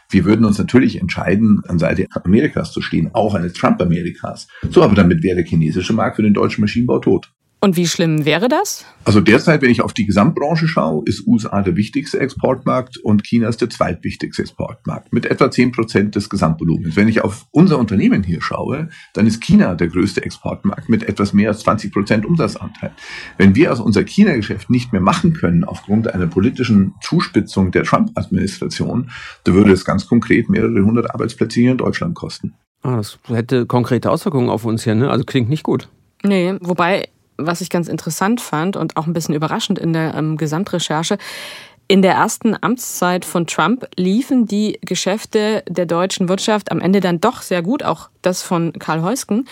Wir 0.10 0.26
würden 0.26 0.46
uns 0.46 0.60
natürlich 0.60 1.02
entscheiden, 1.02 1.62
an 1.68 1.80
Seite 1.80 2.06
Amerikas 2.12 2.72
zu 2.72 2.82
stehen, 2.82 3.10
auch 3.14 3.34
eines 3.34 3.54
Trump-Amerikas. 3.54 4.48
So, 4.70 4.84
aber 4.84 4.94
damit 4.94 5.24
wäre 5.24 5.38
der 5.38 5.46
chinesische 5.46 5.94
Markt 5.94 6.18
für 6.18 6.24
den 6.24 6.36
deutschen 6.36 6.62
Maschinenbau 6.62 7.00
tot. 7.00 7.32
Und 7.66 7.78
wie 7.78 7.88
schlimm 7.88 8.26
wäre 8.26 8.48
das? 8.48 8.86
Also 9.06 9.22
derzeit, 9.22 9.64
wenn 9.64 9.72
ich 9.72 9.82
auf 9.82 9.92
die 9.92 10.06
Gesamtbranche 10.06 10.68
schaue, 10.68 11.02
ist 11.08 11.26
USA 11.26 11.64
der 11.64 11.76
wichtigste 11.76 12.20
Exportmarkt 12.20 13.00
und 13.00 13.24
China 13.24 13.48
ist 13.48 13.60
der 13.60 13.72
zweitwichtigste 13.72 14.44
Exportmarkt 14.44 15.12
mit 15.12 15.26
etwa 15.26 15.50
10 15.50 15.72
Prozent 15.72 16.14
des 16.14 16.30
Gesamtvolumens. 16.30 16.96
Wenn 16.96 17.08
ich 17.08 17.22
auf 17.22 17.48
unser 17.50 17.80
Unternehmen 17.80 18.22
hier 18.22 18.40
schaue, 18.40 18.90
dann 19.14 19.26
ist 19.26 19.42
China 19.42 19.74
der 19.74 19.88
größte 19.88 20.24
Exportmarkt 20.24 20.90
mit 20.90 21.10
etwas 21.10 21.34
mehr 21.34 21.50
als 21.50 21.62
20 21.62 21.92
Prozent 21.92 22.28
Umsatzanteil. 22.28 22.92
Wenn 23.40 23.56
wir 23.56 23.72
aus 23.72 23.80
unser 23.80 24.04
China-Geschäft 24.04 24.70
nicht 24.70 24.94
mehr 24.94 25.02
machen 25.02 25.34
können 25.34 25.64
aufgrund 25.64 26.14
einer 26.14 26.28
politischen 26.28 26.94
Zuspitzung 27.02 27.72
der 27.72 27.82
Trump-Administration, 27.82 29.10
dann 29.44 29.56
würde 29.56 29.72
es 29.72 29.86
ganz 29.86 30.06
konkret 30.06 30.50
mehrere 30.50 30.86
hundert 30.86 31.10
Arbeitsplätze 31.10 31.62
hier 31.62 31.72
in 31.72 31.80
Deutschland 31.80 32.14
kosten. 32.14 32.54
Ah, 32.84 32.98
das 32.98 33.18
hätte 33.26 33.66
konkrete 33.66 34.12
Auswirkungen 34.12 34.52
auf 34.52 34.66
uns 34.66 34.84
hier, 34.84 34.94
ne? 34.94 35.10
Also 35.10 35.24
klingt 35.24 35.50
nicht 35.50 35.64
gut. 35.64 35.90
Nee, 36.22 36.56
wobei 36.62 37.10
was 37.38 37.62
ich 37.62 37.70
ganz 37.70 37.88
interessant 37.88 38.42
fand 38.42 38.78
und 38.78 38.98
auch 38.98 39.08
ein 39.08 39.14
bisschen 39.14 39.36
überraschend 39.36 39.80
in 39.80 39.94
der 39.94 40.14
ähm, 40.16 40.38
Gesamtrecherche, 40.38 41.18
in 41.88 42.02
der 42.02 42.14
ersten 42.14 42.56
Amtszeit 42.60 43.26
von 43.26 43.46
Trump 43.46 43.88
liefen 43.96 44.48
die 44.48 44.80
Geschäfte 44.82 45.64
der 45.70 45.86
deutschen 45.86 46.30
Wirtschaft 46.30 46.72
am 46.72 46.82
Ende 46.82 47.00
dann 47.00 47.22
doch 47.22 47.44
sehr 47.44 47.62
gut, 47.62 47.84
auch 47.84 48.10
das 48.24 48.42
von 48.42 48.74
Karl 48.74 49.04
Heusken. 49.04 49.48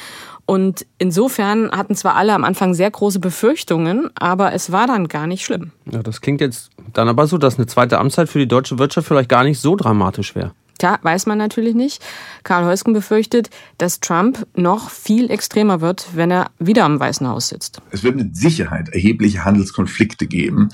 Und 0.45 0.85
insofern 0.97 1.71
hatten 1.71 1.95
zwar 1.95 2.15
alle 2.15 2.33
am 2.33 2.43
Anfang 2.43 2.73
sehr 2.73 2.89
große 2.89 3.19
Befürchtungen, 3.19 4.09
aber 4.15 4.51
es 4.53 4.71
war 4.71 4.87
dann 4.87 5.07
gar 5.07 5.27
nicht 5.27 5.45
schlimm. 5.45 5.71
Ja, 5.89 6.01
das 6.01 6.21
klingt 6.21 6.41
jetzt 6.41 6.71
dann 6.91 7.07
aber 7.07 7.27
so, 7.27 7.37
dass 7.37 7.57
eine 7.57 7.67
zweite 7.67 7.99
Amtszeit 7.99 8.29
für 8.29 8.39
die 8.39 8.47
deutsche 8.47 8.79
Wirtschaft 8.79 9.07
vielleicht 9.07 9.29
gar 9.29 9.43
nicht 9.43 9.59
so 9.59 9.75
dramatisch 9.75 10.35
wäre. 10.35 10.53
Tja, 10.79 10.99
weiß 11.01 11.27
man 11.27 11.37
natürlich 11.37 11.75
nicht. 11.75 12.03
Karl 12.43 12.65
Heusken 12.65 12.93
befürchtet, 12.93 13.49
dass 13.77 13.99
Trump 13.99 14.47
noch 14.55 14.89
viel 14.89 15.29
extremer 15.29 15.81
wird, 15.81 16.07
wenn 16.15 16.31
er 16.31 16.51
wieder 16.59 16.85
am 16.85 16.99
Weißen 16.99 17.27
Haus 17.27 17.49
sitzt. 17.49 17.81
Es 17.91 18.03
wird 18.03 18.15
mit 18.15 18.35
Sicherheit 18.35 18.89
erhebliche 18.89 19.45
Handelskonflikte 19.45 20.27
geben. 20.27 20.69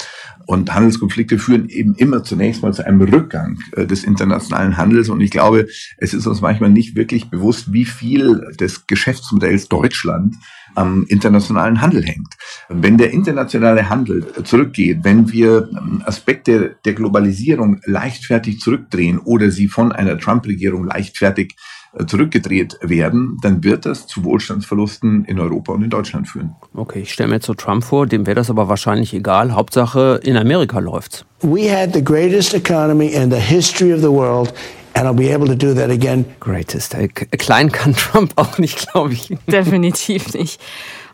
Und 0.45 0.73
Handelskonflikte 0.73 1.37
führen 1.37 1.69
eben 1.69 1.93
immer 1.95 2.23
zunächst 2.23 2.63
mal 2.63 2.73
zu 2.73 2.85
einem 2.85 3.01
Rückgang 3.01 3.59
äh, 3.73 3.85
des 3.85 4.03
internationalen 4.03 4.77
Handels. 4.77 5.09
Und 5.09 5.21
ich 5.21 5.31
glaube, 5.31 5.67
es 5.97 6.13
ist 6.13 6.25
uns 6.25 6.41
manchmal 6.41 6.71
nicht 6.71 6.95
wirklich 6.95 7.29
bewusst, 7.29 7.71
wie 7.71 7.85
viel 7.85 8.41
des 8.59 8.87
Geschäftsmodells 8.87 9.67
Deutschland 9.67 10.35
am 10.75 11.05
internationalen 11.07 11.81
Handel 11.81 12.03
hängt. 12.05 12.35
Wenn 12.69 12.97
der 12.97 13.11
internationale 13.11 13.89
Handel 13.89 14.25
zurückgeht, 14.43 14.99
wenn 15.03 15.31
wir 15.31 15.69
ähm, 15.71 16.03
Aspekte 16.05 16.77
der 16.85 16.93
Globalisierung 16.93 17.81
leichtfertig 17.85 18.59
zurückdrehen 18.59 19.19
oder 19.19 19.51
sie 19.51 19.67
von 19.67 19.91
einer 19.91 20.17
Trump-Regierung 20.17 20.85
leichtfertig 20.85 21.55
äh, 21.97 22.05
zurückgedreht 22.05 22.77
werden, 22.81 23.37
dann 23.41 23.63
wird 23.63 23.85
das 23.85 24.05
zu 24.05 24.23
Wohlstandsverlusten 24.23 25.25
in 25.25 25.39
Europa 25.39 25.73
und 25.73 25.83
in 25.83 25.89
Deutschland 25.89 26.27
führen. 26.27 26.55
Okay, 26.73 26.99
ich 27.01 27.11
stelle 27.11 27.29
mir 27.29 27.35
jetzt 27.35 27.47
so 27.47 27.55
Trump 27.55 27.83
vor, 27.83 28.05
dem 28.05 28.27
wäre 28.27 28.35
das 28.35 28.49
aber 28.49 28.69
wahrscheinlich 28.69 29.13
egal. 29.13 29.53
Hauptsache 29.53 30.19
in 30.23 30.37
Amerika 30.37 30.79
läuft's. 30.79 31.25
We 31.41 31.71
had 31.73 31.93
the 31.93 32.03
greatest 32.03 32.53
economy 32.53 33.07
in 33.07 33.31
the 33.31 33.39
history 33.39 33.93
of 33.93 34.01
the 34.01 34.11
world. 34.11 34.53
And 34.93 35.07
I'll 35.07 35.13
be 35.13 35.33
able 35.33 35.47
to 35.47 35.55
do 35.55 35.73
that 35.75 35.89
again. 35.89 36.25
Greatest. 36.39 36.95
Klein 37.37 37.71
kann 37.71 37.95
Trump 37.95 38.33
auch 38.35 38.57
nicht, 38.57 38.91
glaube 38.91 39.13
ich. 39.13 39.37
Definitiv 39.47 40.33
nicht. 40.33 40.59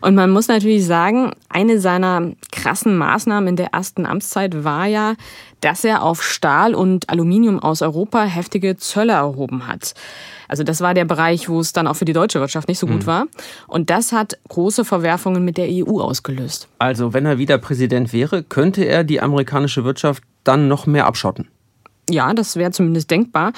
Und 0.00 0.14
man 0.14 0.30
muss 0.30 0.48
natürlich 0.48 0.84
sagen, 0.86 1.32
eine 1.48 1.80
seiner 1.80 2.32
krassen 2.52 2.96
Maßnahmen 2.96 3.48
in 3.48 3.56
der 3.56 3.72
ersten 3.72 4.06
Amtszeit 4.06 4.64
war 4.64 4.86
ja, 4.86 5.14
dass 5.60 5.84
er 5.84 6.02
auf 6.02 6.22
Stahl 6.22 6.74
und 6.74 7.08
Aluminium 7.08 7.58
aus 7.58 7.82
Europa 7.82 8.24
heftige 8.24 8.76
Zölle 8.76 9.14
erhoben 9.14 9.66
hat. 9.66 9.94
Also 10.48 10.62
das 10.62 10.80
war 10.80 10.94
der 10.94 11.04
Bereich, 11.04 11.48
wo 11.48 11.60
es 11.60 11.72
dann 11.72 11.86
auch 11.86 11.96
für 11.96 12.04
die 12.04 12.12
deutsche 12.12 12.40
Wirtschaft 12.40 12.68
nicht 12.68 12.78
so 12.78 12.86
gut 12.86 13.02
mhm. 13.02 13.06
war. 13.06 13.26
Und 13.66 13.90
das 13.90 14.12
hat 14.12 14.38
große 14.48 14.84
Verwerfungen 14.84 15.44
mit 15.44 15.56
der 15.56 15.68
EU 15.68 16.00
ausgelöst. 16.00 16.68
Also 16.78 17.12
wenn 17.12 17.26
er 17.26 17.38
wieder 17.38 17.58
Präsident 17.58 18.12
wäre, 18.12 18.42
könnte 18.42 18.84
er 18.84 19.02
die 19.02 19.20
amerikanische 19.20 19.84
Wirtschaft 19.84 20.22
dann 20.44 20.68
noch 20.68 20.86
mehr 20.86 21.06
abschotten. 21.06 21.48
Ja, 22.08 22.34
das 22.34 22.56
wäre 22.56 22.70
zumindest 22.70 23.10
denkbar. 23.10 23.52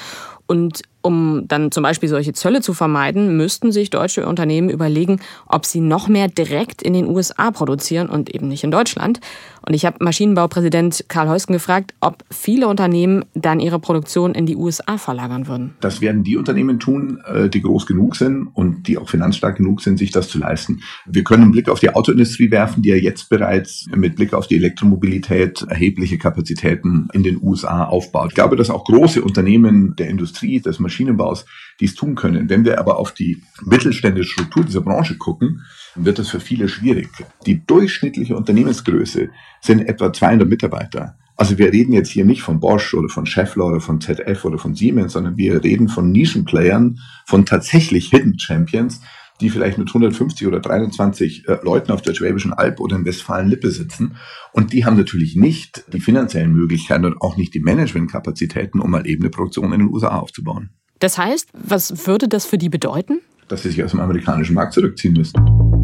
Und 0.46 0.82
um 1.02 1.46
dann 1.46 1.70
zum 1.70 1.82
Beispiel 1.82 2.08
solche 2.08 2.32
Zölle 2.32 2.62
zu 2.62 2.72
vermeiden, 2.72 3.36
müssten 3.36 3.70
sich 3.70 3.90
deutsche 3.90 4.26
Unternehmen 4.26 4.70
überlegen, 4.70 5.20
ob 5.46 5.66
sie 5.66 5.80
noch 5.80 6.08
mehr 6.08 6.28
direkt 6.28 6.82
in 6.82 6.94
den 6.94 7.06
USA 7.06 7.50
produzieren 7.50 8.08
und 8.08 8.34
eben 8.34 8.48
nicht 8.48 8.64
in 8.64 8.70
Deutschland. 8.70 9.20
Und 9.68 9.74
ich 9.74 9.84
habe 9.84 10.02
Maschinenbaupräsident 10.02 11.04
Karl 11.08 11.28
Heusken 11.28 11.52
gefragt, 11.52 11.92
ob 12.00 12.24
viele 12.30 12.68
Unternehmen 12.68 13.26
dann 13.34 13.60
ihre 13.60 13.78
Produktion 13.78 14.34
in 14.34 14.46
die 14.46 14.56
USA 14.56 14.96
verlagern 14.96 15.46
würden. 15.46 15.74
Das 15.80 16.00
werden 16.00 16.24
die 16.24 16.38
Unternehmen 16.38 16.80
tun, 16.80 17.20
äh, 17.26 17.50
die 17.50 17.60
groß 17.60 17.84
genug 17.84 18.16
sind 18.16 18.46
und 18.54 18.88
die 18.88 18.96
auch 18.96 19.10
finanzstark 19.10 19.58
genug 19.58 19.82
sind, 19.82 19.98
sich 19.98 20.10
das 20.10 20.28
zu 20.28 20.38
leisten. 20.38 20.80
Wir 21.04 21.22
können 21.22 21.42
einen 21.42 21.52
Blick 21.52 21.68
auf 21.68 21.80
die 21.80 21.90
Autoindustrie 21.90 22.50
werfen, 22.50 22.82
die 22.82 22.88
ja 22.88 22.96
jetzt 22.96 23.28
bereits 23.28 23.84
mit 23.94 24.16
Blick 24.16 24.32
auf 24.32 24.46
die 24.46 24.56
Elektromobilität 24.56 25.60
erhebliche 25.68 26.16
Kapazitäten 26.16 27.08
in 27.12 27.22
den 27.22 27.38
USA 27.42 27.84
aufbaut. 27.84 28.28
Ich 28.30 28.34
glaube, 28.34 28.56
dass 28.56 28.70
auch 28.70 28.86
große 28.86 29.20
Unternehmen 29.20 29.96
der 29.96 30.08
Industrie, 30.08 30.60
des 30.60 30.78
Maschinenbaus 30.78 31.44
dies 31.78 31.94
tun 31.94 32.14
können. 32.14 32.48
Wenn 32.48 32.64
wir 32.64 32.78
aber 32.78 32.98
auf 32.98 33.12
die 33.12 33.42
mittelständische 33.66 34.30
Struktur 34.30 34.64
dieser 34.64 34.80
Branche 34.80 35.18
gucken, 35.18 35.60
wird 35.94 36.18
das 36.18 36.28
für 36.28 36.40
viele 36.40 36.68
schwierig. 36.68 37.08
Die 37.46 37.64
durchschnittliche 37.64 38.36
Unternehmensgröße 38.36 39.28
sind 39.60 39.80
etwa 39.88 40.12
200 40.12 40.48
Mitarbeiter. 40.48 41.16
Also 41.36 41.56
wir 41.56 41.72
reden 41.72 41.92
jetzt 41.92 42.10
hier 42.10 42.24
nicht 42.24 42.42
von 42.42 42.58
Bosch 42.58 42.94
oder 42.94 43.08
von 43.08 43.24
Schaeffler 43.24 43.66
oder 43.66 43.80
von 43.80 44.00
ZF 44.00 44.44
oder 44.44 44.58
von 44.58 44.74
Siemens, 44.74 45.12
sondern 45.12 45.36
wir 45.36 45.62
reden 45.62 45.88
von 45.88 46.10
Nischenplayern, 46.10 46.98
von 47.26 47.46
tatsächlich 47.46 48.10
Hidden 48.10 48.40
Champions, 48.40 49.00
die 49.40 49.50
vielleicht 49.50 49.78
mit 49.78 49.86
150 49.86 50.48
oder 50.48 50.58
23 50.58 51.46
äh, 51.46 51.58
Leuten 51.62 51.92
auf 51.92 52.02
der 52.02 52.14
Schwäbischen 52.14 52.52
Alb 52.52 52.80
oder 52.80 52.96
in 52.96 53.04
Westfalen-Lippe 53.04 53.70
sitzen. 53.70 54.16
Und 54.52 54.72
die 54.72 54.84
haben 54.84 54.96
natürlich 54.96 55.36
nicht 55.36 55.84
die 55.92 56.00
finanziellen 56.00 56.52
Möglichkeiten 56.52 57.04
und 57.04 57.20
auch 57.20 57.36
nicht 57.36 57.54
die 57.54 57.60
Managementkapazitäten, 57.60 58.80
um 58.80 58.90
mal 58.90 59.06
eben 59.06 59.22
eine 59.22 59.30
Produktion 59.30 59.72
in 59.72 59.78
den 59.78 59.88
USA 59.90 60.18
aufzubauen. 60.18 60.70
Das 60.98 61.18
heißt, 61.18 61.50
was 61.52 62.08
würde 62.08 62.26
das 62.26 62.46
für 62.46 62.58
die 62.58 62.68
bedeuten? 62.68 63.20
Dass 63.46 63.62
sie 63.62 63.70
sich 63.70 63.84
aus 63.84 63.92
dem 63.92 64.00
amerikanischen 64.00 64.54
Markt 64.54 64.72
zurückziehen 64.72 65.14
müssen. 65.14 65.77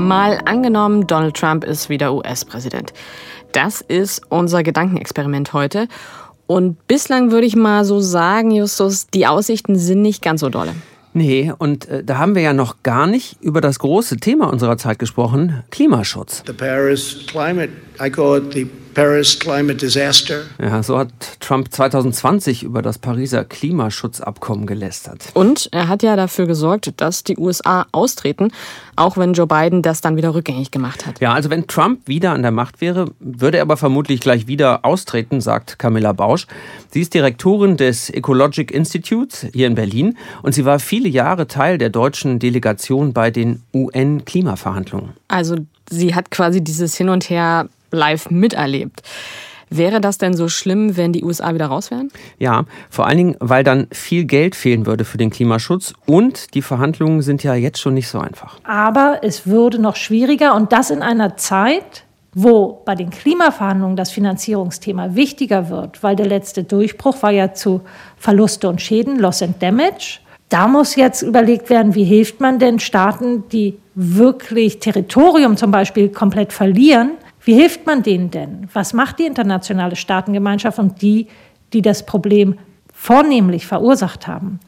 Mal 0.00 0.40
angenommen, 0.44 1.06
Donald 1.06 1.36
Trump 1.36 1.64
ist 1.64 1.88
wieder 1.88 2.14
US-Präsident. 2.14 2.92
Das 3.52 3.80
ist 3.80 4.22
unser 4.28 4.62
Gedankenexperiment 4.62 5.52
heute. 5.52 5.88
Und 6.46 6.86
bislang 6.88 7.30
würde 7.30 7.46
ich 7.46 7.54
mal 7.54 7.84
so 7.84 8.00
sagen, 8.00 8.50
Justus, 8.50 9.06
die 9.08 9.26
Aussichten 9.26 9.78
sind 9.78 10.02
nicht 10.02 10.22
ganz 10.22 10.40
so 10.40 10.48
dolle. 10.48 10.72
Nee, 11.12 11.52
und 11.58 11.88
äh, 11.88 12.04
da 12.04 12.18
haben 12.18 12.34
wir 12.34 12.42
ja 12.42 12.52
noch 12.52 12.82
gar 12.82 13.06
nicht 13.06 13.36
über 13.40 13.60
das 13.60 13.78
große 13.80 14.18
Thema 14.18 14.48
unserer 14.48 14.76
Zeit 14.76 14.98
gesprochen, 14.98 15.64
Klimaschutz. 15.70 16.42
The 16.46 16.52
Paris 16.52 17.26
climate, 17.26 17.72
I 18.02 18.10
call 18.10 18.38
it 18.38 18.54
the 18.54 18.66
Paris 18.94 19.38
Climate 19.38 19.76
Disaster. 19.76 20.42
Ja, 20.60 20.82
so 20.82 20.98
hat 20.98 21.10
Trump 21.38 21.72
2020 21.72 22.62
über 22.62 22.82
das 22.82 22.98
Pariser 22.98 23.44
Klimaschutzabkommen 23.44 24.66
gelästert. 24.66 25.26
Und 25.34 25.68
er 25.70 25.88
hat 25.88 26.02
ja 26.02 26.16
dafür 26.16 26.46
gesorgt, 26.46 26.92
dass 26.96 27.22
die 27.22 27.36
USA 27.36 27.86
austreten, 27.92 28.52
auch 28.96 29.16
wenn 29.16 29.34
Joe 29.34 29.46
Biden 29.46 29.82
das 29.82 30.00
dann 30.00 30.16
wieder 30.16 30.34
rückgängig 30.34 30.70
gemacht 30.70 31.06
hat. 31.06 31.20
Ja, 31.20 31.34
also 31.34 31.50
wenn 31.50 31.66
Trump 31.66 32.08
wieder 32.08 32.32
an 32.32 32.42
der 32.42 32.50
Macht 32.50 32.80
wäre, 32.80 33.12
würde 33.20 33.58
er 33.58 33.62
aber 33.62 33.76
vermutlich 33.76 34.20
gleich 34.20 34.46
wieder 34.46 34.84
austreten, 34.84 35.40
sagt 35.40 35.78
Camilla 35.78 36.12
Bausch. 36.12 36.46
Sie 36.90 37.02
ist 37.02 37.14
Direktorin 37.14 37.76
des 37.76 38.10
Ecologic 38.10 38.70
Institutes 38.70 39.46
hier 39.52 39.66
in 39.66 39.74
Berlin 39.74 40.16
und 40.42 40.54
sie 40.54 40.64
war 40.64 40.78
viele 40.78 41.08
Jahre 41.08 41.46
Teil 41.46 41.78
der 41.78 41.90
deutschen 41.90 42.38
Delegation 42.38 43.12
bei 43.12 43.30
den 43.30 43.62
UN-Klimaverhandlungen. 43.74 45.10
Also 45.28 45.56
sie 45.88 46.14
hat 46.14 46.30
quasi 46.30 46.62
dieses 46.62 46.96
Hin 46.96 47.08
und 47.08 47.30
Her 47.30 47.68
live 47.90 48.30
miterlebt. 48.30 49.02
Wäre 49.72 50.00
das 50.00 50.18
denn 50.18 50.34
so 50.34 50.48
schlimm, 50.48 50.96
wenn 50.96 51.12
die 51.12 51.22
USA 51.22 51.54
wieder 51.54 51.66
raus 51.66 51.92
wären? 51.92 52.10
Ja, 52.38 52.64
vor 52.90 53.06
allen 53.06 53.18
Dingen, 53.18 53.36
weil 53.38 53.62
dann 53.62 53.86
viel 53.92 54.24
Geld 54.24 54.56
fehlen 54.56 54.84
würde 54.84 55.04
für 55.04 55.16
den 55.16 55.30
Klimaschutz 55.30 55.94
und 56.06 56.54
die 56.54 56.62
Verhandlungen 56.62 57.22
sind 57.22 57.44
ja 57.44 57.54
jetzt 57.54 57.80
schon 57.80 57.94
nicht 57.94 58.08
so 58.08 58.18
einfach. 58.18 58.58
Aber 58.64 59.20
es 59.22 59.46
würde 59.46 59.80
noch 59.80 59.94
schwieriger 59.94 60.56
und 60.56 60.72
das 60.72 60.90
in 60.90 61.02
einer 61.02 61.36
Zeit, 61.36 62.04
wo 62.34 62.82
bei 62.84 62.96
den 62.96 63.10
Klimaverhandlungen 63.10 63.96
das 63.96 64.10
Finanzierungsthema 64.10 65.14
wichtiger 65.14 65.68
wird, 65.70 66.02
weil 66.02 66.16
der 66.16 66.26
letzte 66.26 66.64
Durchbruch 66.64 67.22
war 67.22 67.30
ja 67.30 67.54
zu 67.54 67.80
Verluste 68.16 68.68
und 68.68 68.80
Schäden, 68.80 69.20
Loss 69.20 69.42
and 69.42 69.62
Damage. 69.62 70.18
Da 70.48 70.66
muss 70.66 70.96
jetzt 70.96 71.22
überlegt 71.22 71.70
werden, 71.70 71.94
wie 71.94 72.04
hilft 72.04 72.40
man 72.40 72.58
denn 72.58 72.80
Staaten, 72.80 73.48
die 73.50 73.78
wirklich 73.94 74.80
Territorium 74.80 75.56
zum 75.56 75.70
Beispiel 75.70 76.08
komplett 76.08 76.52
verlieren, 76.52 77.12
wie 77.50 77.54
hilft 77.54 77.84
man 77.84 78.04
denen 78.04 78.30
denn? 78.30 78.68
Was 78.74 78.92
macht 78.92 79.18
die 79.18 79.26
internationale 79.26 79.96
Staatengemeinschaft 79.96 80.78
und 80.78 81.02
die, 81.02 81.26
die 81.72 81.82
das 81.82 82.06
Problem 82.06 82.54
vornehmlich 82.94 83.66
verursacht 83.66 84.28
haben? 84.28 84.60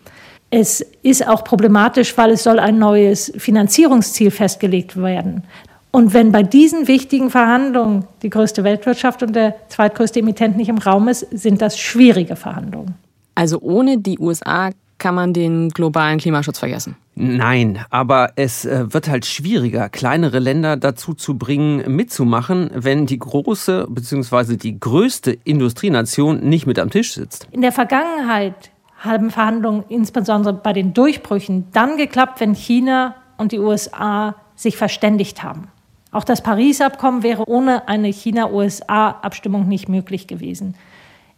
Es 0.51 0.81
ist 1.05 1.29
auch 1.29 1.45
problematisch, 1.45 2.19
weil 2.19 2.33
es 2.33 2.43
soll 2.43 2.59
ein 2.59 2.81
neues 2.81 3.33
Finanzierungsziel 3.37 4.33
festgelegt 4.33 5.01
werden. 5.01 5.45
Und 5.93 6.13
wenn 6.13 6.33
bei 6.33 6.43
diesen 6.43 6.89
wichtigen 6.89 7.31
Verhandlungen 7.31 8.07
die 8.23 8.31
größte 8.31 8.65
Weltwirtschaft 8.65 9.23
und 9.23 9.37
der 9.37 9.55
zweitgrößte 9.69 10.19
Emittent 10.19 10.57
nicht 10.57 10.69
im 10.69 10.79
Raum 10.79 11.07
ist, 11.07 11.21
sind 11.31 11.63
das 11.63 11.79
schwierige 11.79 12.35
Verhandlungen. 12.35 12.97
Also 13.37 13.61
ohne 13.61 13.99
die 13.99 14.19
USA 14.19 14.71
kann 15.03 15.15
man 15.17 15.33
den 15.35 15.69
globalen 15.71 16.19
Klimaschutz 16.19 16.61
vergessen. 16.61 16.97
Nein, 17.17 17.85
aber 17.91 18.31
es 18.37 18.65
äh, 18.65 18.91
wird 18.95 19.09
halt 19.09 19.27
schwieriger, 19.27 19.89
kleinere 19.89 20.39
Länder 20.39 20.77
dazu 20.77 21.13
zu 21.13 21.37
bringen, 21.37 21.83
mitzumachen, 21.95 22.71
wenn 22.73 23.05
die 23.05 23.19
große 23.19 23.89
bzw. 23.91 24.57
die 24.57 24.79
größte 24.79 25.37
Industrienation 25.45 26.41
nicht 26.49 26.67
mit 26.67 26.79
am 26.79 26.89
Tisch 26.89 27.13
sitzt. 27.15 27.49
In 27.51 27.63
der 27.63 27.73
Vergangenheit 27.73 28.71
haben 28.97 29.31
Verhandlungen 29.31 29.85
insbesondere 29.89 30.55
bei 30.55 30.73
den 30.73 30.95
Durchbrüchen 30.95 31.67
dann 31.73 31.97
geklappt, 31.97 32.41
wenn 32.41 32.55
China 32.55 33.17
und 33.37 33.51
die 33.51 33.59
USA 33.59 34.37
sich 34.55 34.77
verständigt 34.77 35.43
haben. 35.43 35.67
Auch 36.13 36.25
das 36.25 36.43
Paris-Abkommen 36.43 37.25
wäre 37.25 37.49
ohne 37.49 37.89
eine 37.89 38.09
China-USA-Abstimmung 38.09 39.67
nicht 39.67 39.89
möglich 39.89 40.29
gewesen. 40.29 40.77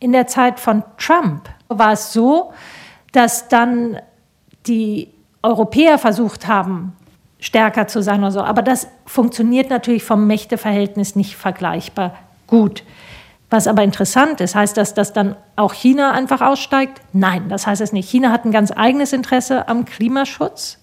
In 0.00 0.12
der 0.12 0.26
Zeit 0.26 0.60
von 0.60 0.82
Trump 0.98 1.48
war 1.68 1.92
es 1.92 2.12
so, 2.12 2.52
dass 3.14 3.48
dann 3.48 3.98
die 4.66 5.08
Europäer 5.42 5.98
versucht 5.98 6.48
haben, 6.48 6.96
stärker 7.38 7.86
zu 7.86 8.02
sein 8.02 8.20
oder 8.20 8.32
so. 8.32 8.40
Aber 8.42 8.60
das 8.60 8.88
funktioniert 9.06 9.70
natürlich 9.70 10.02
vom 10.02 10.26
Mächteverhältnis 10.26 11.14
nicht 11.14 11.36
vergleichbar 11.36 12.18
gut. 12.46 12.82
Was 13.50 13.68
aber 13.68 13.84
interessant 13.84 14.40
ist, 14.40 14.56
heißt 14.56 14.76
das, 14.76 14.94
dass 14.94 15.12
dann 15.12 15.36
auch 15.54 15.74
China 15.74 16.10
einfach 16.10 16.40
aussteigt? 16.40 17.00
Nein, 17.12 17.48
das 17.48 17.68
heißt 17.68 17.80
es 17.80 17.92
nicht. 17.92 18.10
China 18.10 18.32
hat 18.32 18.44
ein 18.44 18.50
ganz 18.50 18.72
eigenes 18.74 19.12
Interesse 19.12 19.68
am 19.68 19.84
Klimaschutz, 19.84 20.78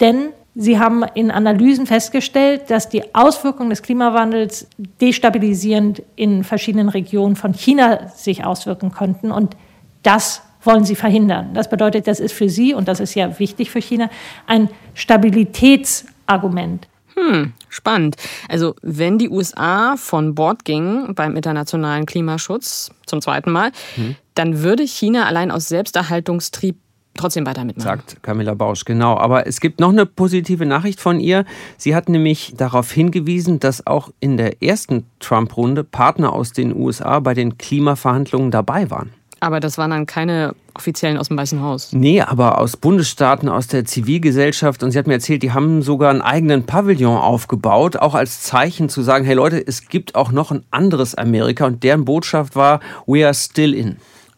denn 0.00 0.30
sie 0.54 0.78
haben 0.78 1.02
in 1.14 1.30
Analysen 1.30 1.86
festgestellt, 1.86 2.70
dass 2.70 2.90
die 2.90 3.14
Auswirkungen 3.14 3.70
des 3.70 3.82
Klimawandels 3.82 4.66
destabilisierend 5.00 6.02
in 6.16 6.44
verschiedenen 6.44 6.90
Regionen 6.90 7.36
von 7.36 7.54
China 7.54 8.08
sich 8.08 8.44
auswirken 8.44 8.92
könnten. 8.92 9.30
Und 9.30 9.56
das 10.02 10.42
wollen 10.62 10.84
sie 10.84 10.94
verhindern. 10.94 11.50
Das 11.54 11.70
bedeutet, 11.70 12.06
das 12.06 12.20
ist 12.20 12.32
für 12.32 12.48
sie, 12.48 12.74
und 12.74 12.88
das 12.88 13.00
ist 13.00 13.14
ja 13.14 13.38
wichtig 13.38 13.70
für 13.70 13.80
China, 13.80 14.10
ein 14.46 14.68
Stabilitätsargument. 14.94 16.88
Hm, 17.14 17.52
spannend. 17.68 18.16
Also 18.48 18.74
wenn 18.82 19.18
die 19.18 19.28
USA 19.28 19.96
von 19.96 20.34
Bord 20.34 20.64
gingen 20.64 21.14
beim 21.14 21.36
internationalen 21.36 22.06
Klimaschutz 22.06 22.90
zum 23.06 23.20
zweiten 23.20 23.50
Mal, 23.50 23.72
hm. 23.96 24.16
dann 24.34 24.62
würde 24.62 24.84
China 24.84 25.26
allein 25.26 25.50
aus 25.50 25.68
Selbsterhaltungstrieb 25.68 26.76
trotzdem 27.14 27.46
weiter 27.46 27.64
mitmachen. 27.64 27.88
Sagt 27.88 28.22
Camilla 28.22 28.54
Bausch, 28.54 28.84
genau. 28.84 29.16
Aber 29.16 29.46
es 29.46 29.60
gibt 29.60 29.80
noch 29.80 29.90
eine 29.90 30.06
positive 30.06 30.64
Nachricht 30.66 31.00
von 31.00 31.20
ihr. 31.20 31.44
Sie 31.76 31.94
hat 31.94 32.08
nämlich 32.08 32.54
darauf 32.56 32.90
hingewiesen, 32.90 33.60
dass 33.60 33.86
auch 33.86 34.10
in 34.20 34.36
der 34.36 34.62
ersten 34.62 35.04
Trump-Runde 35.18 35.84
Partner 35.84 36.32
aus 36.32 36.52
den 36.52 36.74
USA 36.74 37.20
bei 37.20 37.34
den 37.34 37.58
Klimaverhandlungen 37.58 38.50
dabei 38.50 38.90
waren. 38.90 39.12
Aber 39.40 39.58
das 39.58 39.78
waren 39.78 39.90
dann 39.90 40.04
keine 40.04 40.54
offiziellen 40.74 41.16
aus 41.16 41.28
dem 41.28 41.38
Weißen 41.38 41.62
Haus. 41.62 41.92
Nee, 41.92 42.20
aber 42.20 42.58
aus 42.58 42.76
Bundesstaaten, 42.76 43.48
aus 43.48 43.66
der 43.66 43.86
Zivilgesellschaft. 43.86 44.82
Und 44.82 44.90
sie 44.90 44.98
hat 44.98 45.06
mir 45.06 45.14
erzählt, 45.14 45.42
die 45.42 45.52
haben 45.52 45.80
sogar 45.80 46.10
einen 46.10 46.20
eigenen 46.20 46.66
Pavillon 46.66 47.16
aufgebaut, 47.16 47.96
auch 47.96 48.14
als 48.14 48.42
Zeichen 48.42 48.90
zu 48.90 49.02
sagen, 49.02 49.24
hey 49.24 49.34
Leute, 49.34 49.66
es 49.66 49.88
gibt 49.88 50.14
auch 50.14 50.30
noch 50.30 50.50
ein 50.50 50.62
anderes 50.70 51.14
Amerika. 51.14 51.66
Und 51.66 51.82
deren 51.82 52.04
Botschaft 52.04 52.54
war, 52.54 52.80
we 53.06 53.24
are 53.24 53.34
still 53.34 53.74
in. 53.74 53.96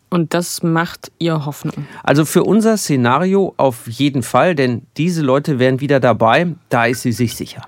Und 0.09 0.35
das 0.35 0.63
macht 0.63 1.11
ihr 1.19 1.47
Hoffnung. 1.47 1.87
Also 2.05 2.25
für 2.25 2.45
unser 2.45 2.77
Szenario 2.77 3.55
auf 3.57 3.89
jeden 3.89 4.23
Fall, 4.23 4.55
denn 4.55 4.83
diese 4.97 5.23
Leute 5.23 5.59
wären 5.59 5.81
wieder 5.81 6.01
dabei, 6.01 6.55
da 6.69 6.85
ist 6.85 7.03
sie 7.03 7.13
sich 7.13 7.35
sicher. 7.35 7.65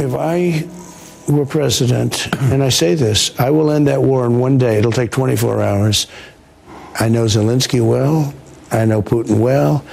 If 0.00 0.14
I 0.14 0.64
were 1.36 1.46
president, 1.46 2.28
and 2.52 2.62
I 2.62 2.68
say 2.68 2.94
this, 2.94 3.38
I 3.38 3.50
will 3.50 3.70
end 3.70 3.88
that 3.88 4.02
war 4.02 4.24
in 4.26 4.38
one 4.38 4.58
day. 4.58 4.78
It'll 4.78 4.92
take 4.92 5.10
24 5.10 5.60
hours. 5.62 6.06
I 6.98 7.08
know 7.08 7.24
Zelensky 7.24 7.84
well. 7.84 8.34
I 8.70 8.84
know 8.84 9.02
Putin 9.02 9.38
well. 9.38 9.84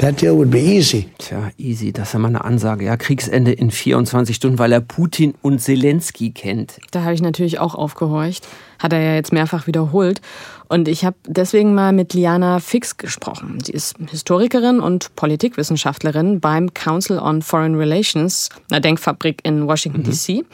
That 0.00 0.22
deal 0.22 0.34
would 0.34 0.50
be 0.50 0.60
easy. 0.60 1.10
Tja, 1.18 1.50
easy, 1.58 1.92
das 1.92 2.08
ist 2.08 2.12
ja 2.14 2.20
mal 2.20 2.28
eine 2.28 2.42
Ansage. 2.42 2.86
Ja, 2.86 2.96
Kriegsende 2.96 3.52
in 3.52 3.70
24 3.70 4.34
Stunden, 4.34 4.58
weil 4.58 4.72
er 4.72 4.80
Putin 4.80 5.34
und 5.42 5.60
Zelensky 5.60 6.30
kennt. 6.30 6.80
Da 6.90 7.02
habe 7.02 7.12
ich 7.12 7.20
natürlich 7.20 7.58
auch 7.58 7.74
aufgehorcht. 7.74 8.48
Hat 8.78 8.94
er 8.94 9.00
ja 9.02 9.14
jetzt 9.14 9.30
mehrfach 9.30 9.66
wiederholt. 9.66 10.22
Und 10.68 10.88
ich 10.88 11.04
habe 11.04 11.16
deswegen 11.26 11.74
mal 11.74 11.92
mit 11.92 12.14
Liana 12.14 12.60
Fix 12.60 12.96
gesprochen. 12.96 13.58
Sie 13.62 13.72
ist 13.72 13.96
Historikerin 14.10 14.80
und 14.80 15.14
Politikwissenschaftlerin 15.16 16.40
beim 16.40 16.72
Council 16.72 17.18
on 17.18 17.42
Foreign 17.42 17.74
Relations, 17.74 18.48
einer 18.70 18.80
Denkfabrik 18.80 19.40
in 19.42 19.66
Washington, 19.66 20.00
mhm. 20.00 20.04
D.C. 20.04 20.44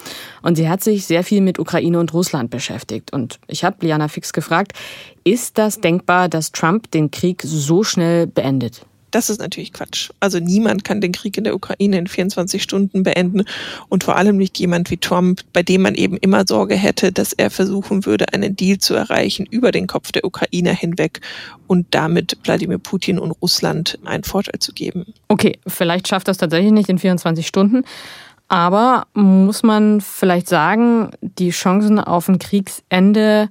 Und 0.42 0.56
sie 0.56 0.68
hat 0.68 0.82
sich 0.82 1.06
sehr 1.06 1.22
viel 1.22 1.40
mit 1.40 1.60
Ukraine 1.60 2.00
und 2.00 2.12
Russland 2.12 2.50
beschäftigt. 2.50 3.12
Und 3.12 3.38
ich 3.46 3.62
habe 3.62 3.86
Liana 3.86 4.08
Fix 4.08 4.32
gefragt, 4.32 4.72
ist 5.22 5.56
das 5.56 5.80
denkbar, 5.80 6.28
dass 6.28 6.50
Trump 6.50 6.90
den 6.90 7.12
Krieg 7.12 7.42
so 7.44 7.84
schnell 7.84 8.26
beendet? 8.26 8.84
Das 9.10 9.30
ist 9.30 9.40
natürlich 9.40 9.72
Quatsch. 9.72 10.10
Also 10.20 10.38
niemand 10.40 10.84
kann 10.84 11.00
den 11.00 11.12
Krieg 11.12 11.36
in 11.38 11.44
der 11.44 11.54
Ukraine 11.54 11.98
in 11.98 12.06
24 12.06 12.62
Stunden 12.62 13.02
beenden 13.02 13.44
und 13.88 14.04
vor 14.04 14.16
allem 14.16 14.36
nicht 14.36 14.58
jemand 14.58 14.90
wie 14.90 14.96
Trump, 14.96 15.42
bei 15.52 15.62
dem 15.62 15.82
man 15.82 15.94
eben 15.94 16.16
immer 16.16 16.44
Sorge 16.46 16.74
hätte, 16.74 17.12
dass 17.12 17.32
er 17.32 17.50
versuchen 17.50 18.04
würde, 18.04 18.32
einen 18.32 18.56
Deal 18.56 18.78
zu 18.78 18.94
erreichen 18.94 19.46
über 19.48 19.72
den 19.72 19.86
Kopf 19.86 20.12
der 20.12 20.24
Ukrainer 20.24 20.72
hinweg 20.72 21.20
und 21.66 21.86
damit 21.92 22.36
Wladimir 22.44 22.78
Putin 22.78 23.18
und 23.18 23.30
Russland 23.42 23.98
einen 24.04 24.24
Vorteil 24.24 24.58
zu 24.58 24.72
geben. 24.72 25.06
Okay, 25.28 25.58
vielleicht 25.66 26.08
schafft 26.08 26.28
das 26.28 26.38
tatsächlich 26.38 26.72
nicht 26.72 26.88
in 26.88 26.98
24 26.98 27.46
Stunden. 27.46 27.84
Aber 28.48 29.06
muss 29.14 29.62
man 29.62 30.00
vielleicht 30.00 30.48
sagen, 30.48 31.10
die 31.20 31.50
Chancen 31.50 31.98
auf 31.98 32.28
ein 32.28 32.38
Kriegsende 32.38 33.48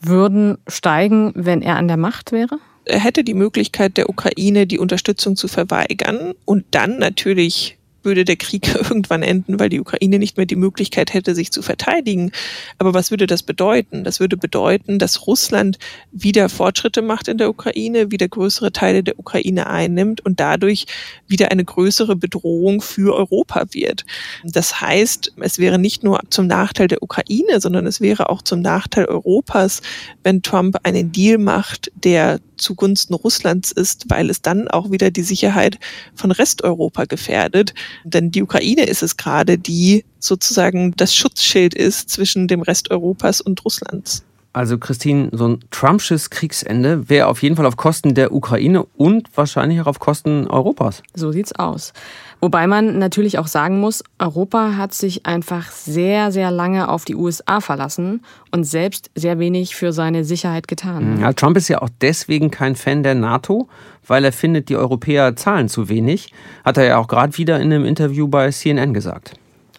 würden 0.00 0.58
steigen, 0.68 1.32
wenn 1.34 1.62
er 1.62 1.76
an 1.76 1.88
der 1.88 1.96
Macht 1.96 2.32
wäre? 2.32 2.58
Hätte 2.86 3.24
die 3.24 3.34
Möglichkeit 3.34 3.96
der 3.96 4.08
Ukraine 4.08 4.66
die 4.66 4.78
Unterstützung 4.78 5.36
zu 5.36 5.48
verweigern 5.48 6.34
und 6.44 6.64
dann 6.70 6.98
natürlich 6.98 7.75
würde 8.06 8.24
der 8.24 8.36
Krieg 8.36 8.74
irgendwann 8.74 9.22
enden, 9.22 9.60
weil 9.60 9.68
die 9.68 9.80
Ukraine 9.80 10.18
nicht 10.18 10.38
mehr 10.38 10.46
die 10.46 10.56
Möglichkeit 10.56 11.12
hätte, 11.12 11.34
sich 11.34 11.52
zu 11.52 11.60
verteidigen. 11.60 12.32
Aber 12.78 12.94
was 12.94 13.10
würde 13.10 13.26
das 13.26 13.42
bedeuten? 13.42 14.04
Das 14.04 14.20
würde 14.20 14.38
bedeuten, 14.38 14.98
dass 14.98 15.26
Russland 15.26 15.78
wieder 16.12 16.48
Fortschritte 16.48 17.02
macht 17.02 17.28
in 17.28 17.36
der 17.36 17.50
Ukraine, 17.50 18.10
wieder 18.10 18.28
größere 18.28 18.72
Teile 18.72 19.02
der 19.02 19.18
Ukraine 19.18 19.66
einnimmt 19.66 20.24
und 20.24 20.40
dadurch 20.40 20.86
wieder 21.26 21.50
eine 21.50 21.64
größere 21.64 22.16
Bedrohung 22.16 22.80
für 22.80 23.14
Europa 23.14 23.66
wird. 23.72 24.06
Das 24.44 24.80
heißt, 24.80 25.34
es 25.40 25.58
wäre 25.58 25.78
nicht 25.78 26.02
nur 26.02 26.20
zum 26.30 26.46
Nachteil 26.46 26.88
der 26.88 27.02
Ukraine, 27.02 27.60
sondern 27.60 27.86
es 27.86 28.00
wäre 28.00 28.30
auch 28.30 28.42
zum 28.42 28.60
Nachteil 28.60 29.06
Europas, 29.06 29.82
wenn 30.22 30.42
Trump 30.42 30.78
einen 30.84 31.12
Deal 31.12 31.38
macht, 31.38 31.90
der 31.94 32.40
zugunsten 32.56 33.14
Russlands 33.14 33.70
ist, 33.72 34.06
weil 34.08 34.30
es 34.30 34.42
dann 34.42 34.68
auch 34.68 34.90
wieder 34.90 35.10
die 35.10 35.22
Sicherheit 35.22 35.78
von 36.14 36.30
Resteuropa 36.30 37.04
gefährdet. 37.04 37.74
Denn 38.04 38.30
die 38.30 38.42
Ukraine 38.42 38.84
ist 38.84 39.02
es 39.02 39.16
gerade, 39.16 39.58
die 39.58 40.04
sozusagen 40.18 40.92
das 40.96 41.14
Schutzschild 41.14 41.74
ist 41.74 42.10
zwischen 42.10 42.48
dem 42.48 42.62
Rest 42.62 42.90
Europas 42.90 43.40
und 43.40 43.64
Russlands. 43.64 44.24
Also 44.56 44.78
Christine, 44.78 45.28
so 45.32 45.48
ein 45.48 45.58
Trumpsches 45.70 46.30
Kriegsende 46.30 47.10
wäre 47.10 47.26
auf 47.26 47.42
jeden 47.42 47.56
Fall 47.56 47.66
auf 47.66 47.76
Kosten 47.76 48.14
der 48.14 48.32
Ukraine 48.32 48.86
und 48.96 49.28
wahrscheinlich 49.36 49.82
auch 49.82 49.86
auf 49.86 49.98
Kosten 49.98 50.46
Europas. 50.46 51.02
So 51.12 51.30
sieht's 51.30 51.52
aus. 51.52 51.92
Wobei 52.40 52.66
man 52.66 52.98
natürlich 52.98 53.38
auch 53.38 53.48
sagen 53.48 53.80
muss, 53.80 54.02
Europa 54.18 54.78
hat 54.78 54.94
sich 54.94 55.26
einfach 55.26 55.70
sehr, 55.70 56.32
sehr 56.32 56.50
lange 56.50 56.88
auf 56.88 57.04
die 57.04 57.16
USA 57.16 57.60
verlassen 57.60 58.22
und 58.50 58.64
selbst 58.64 59.10
sehr 59.14 59.38
wenig 59.38 59.76
für 59.76 59.92
seine 59.92 60.24
Sicherheit 60.24 60.68
getan. 60.68 61.20
Ja, 61.20 61.34
Trump 61.34 61.58
ist 61.58 61.68
ja 61.68 61.82
auch 61.82 61.90
deswegen 62.00 62.50
kein 62.50 62.76
Fan 62.76 63.02
der 63.02 63.14
NATO, 63.14 63.68
weil 64.06 64.24
er 64.24 64.32
findet, 64.32 64.70
die 64.70 64.76
Europäer 64.76 65.36
zahlen 65.36 65.68
zu 65.68 65.90
wenig. 65.90 66.32
Hat 66.64 66.78
er 66.78 66.86
ja 66.86 66.96
auch 66.96 67.08
gerade 67.08 67.36
wieder 67.36 67.60
in 67.60 67.74
einem 67.74 67.84
Interview 67.84 68.26
bei 68.26 68.50
CNN 68.50 68.94
gesagt. 68.94 69.34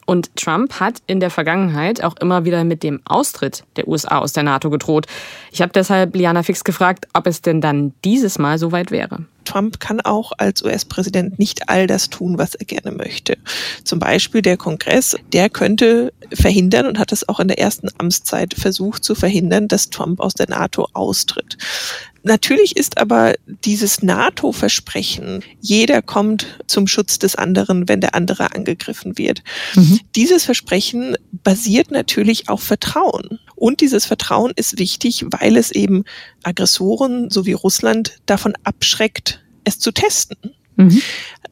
Und 0.07 0.33
Trump 0.37 0.79
hat 0.79 1.01
in 1.05 1.19
der 1.19 1.29
Vergangenheit 1.29 2.01
auch 2.01 2.15
immer 2.21 2.45
wieder 2.45 2.63
mit 2.63 2.81
dem 2.81 3.01
Austritt 3.03 3.65
der 3.75 3.89
USA 3.89 4.19
aus 4.19 4.31
der 4.31 4.43
NATO 4.43 4.69
gedroht. 4.69 5.05
Ich 5.51 5.61
habe 5.61 5.73
deshalb 5.73 6.15
Liana 6.15 6.43
Fix 6.43 6.63
gefragt, 6.63 7.09
ob 7.11 7.27
es 7.27 7.41
denn 7.41 7.59
dann 7.59 7.93
dieses 8.05 8.39
Mal 8.39 8.57
soweit 8.57 8.89
wäre. 8.89 9.25
Trump 9.43 9.81
kann 9.81 9.99
auch 9.99 10.31
als 10.37 10.63
US-Präsident 10.63 11.39
nicht 11.39 11.67
all 11.67 11.87
das 11.87 12.09
tun, 12.09 12.37
was 12.37 12.55
er 12.55 12.65
gerne 12.65 12.91
möchte. 12.91 13.37
Zum 13.83 13.99
Beispiel 13.99 14.41
der 14.41 14.55
Kongress, 14.55 15.17
der 15.33 15.49
könnte 15.49 16.13
verhindern 16.33 16.87
und 16.87 16.99
hat 16.99 17.11
es 17.11 17.27
auch 17.27 17.41
in 17.41 17.49
der 17.49 17.59
ersten 17.59 17.89
Amtszeit 17.97 18.53
versucht 18.53 19.03
zu 19.03 19.13
verhindern, 19.13 19.67
dass 19.67 19.89
Trump 19.89 20.21
aus 20.21 20.35
der 20.35 20.49
NATO 20.49 20.87
austritt. 20.93 21.57
Natürlich 22.27 22.75
ist 22.75 22.97
aber 22.97 23.35
dieses 23.63 24.03
NATO-Versprechen, 24.03 25.43
jeder 25.61 26.01
kommt 26.01 26.59
zum 26.67 26.85
Schutz 26.85 27.19
des 27.19 27.37
anderen, 27.37 27.87
wenn 27.87 28.01
der 28.01 28.15
andere 28.15 28.53
angegriffen 28.53 29.17
wird. 29.17 29.43
Mhm. 29.75 30.01
Dieses 30.15 30.43
Versprechen 30.43 31.15
basiert 31.31 31.89
natürlich 31.89 32.49
auf 32.49 32.61
Vertrauen. 32.61 33.39
Und 33.55 33.79
dieses 33.79 34.05
Vertrauen 34.05 34.51
ist 34.57 34.77
wichtig, 34.77 35.25
weil 35.29 35.55
es 35.55 35.71
eben 35.71 36.03
Aggressoren 36.43 37.29
sowie 37.29 37.53
Russland 37.53 38.17
davon 38.25 38.53
abschreckt, 38.65 39.41
es 39.63 39.79
zu 39.79 39.93
testen. 39.93 40.53
Mhm. 40.75 41.01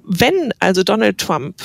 Wenn 0.03 0.53
also 0.59 0.83
Donald 0.83 1.17
Trump 1.17 1.55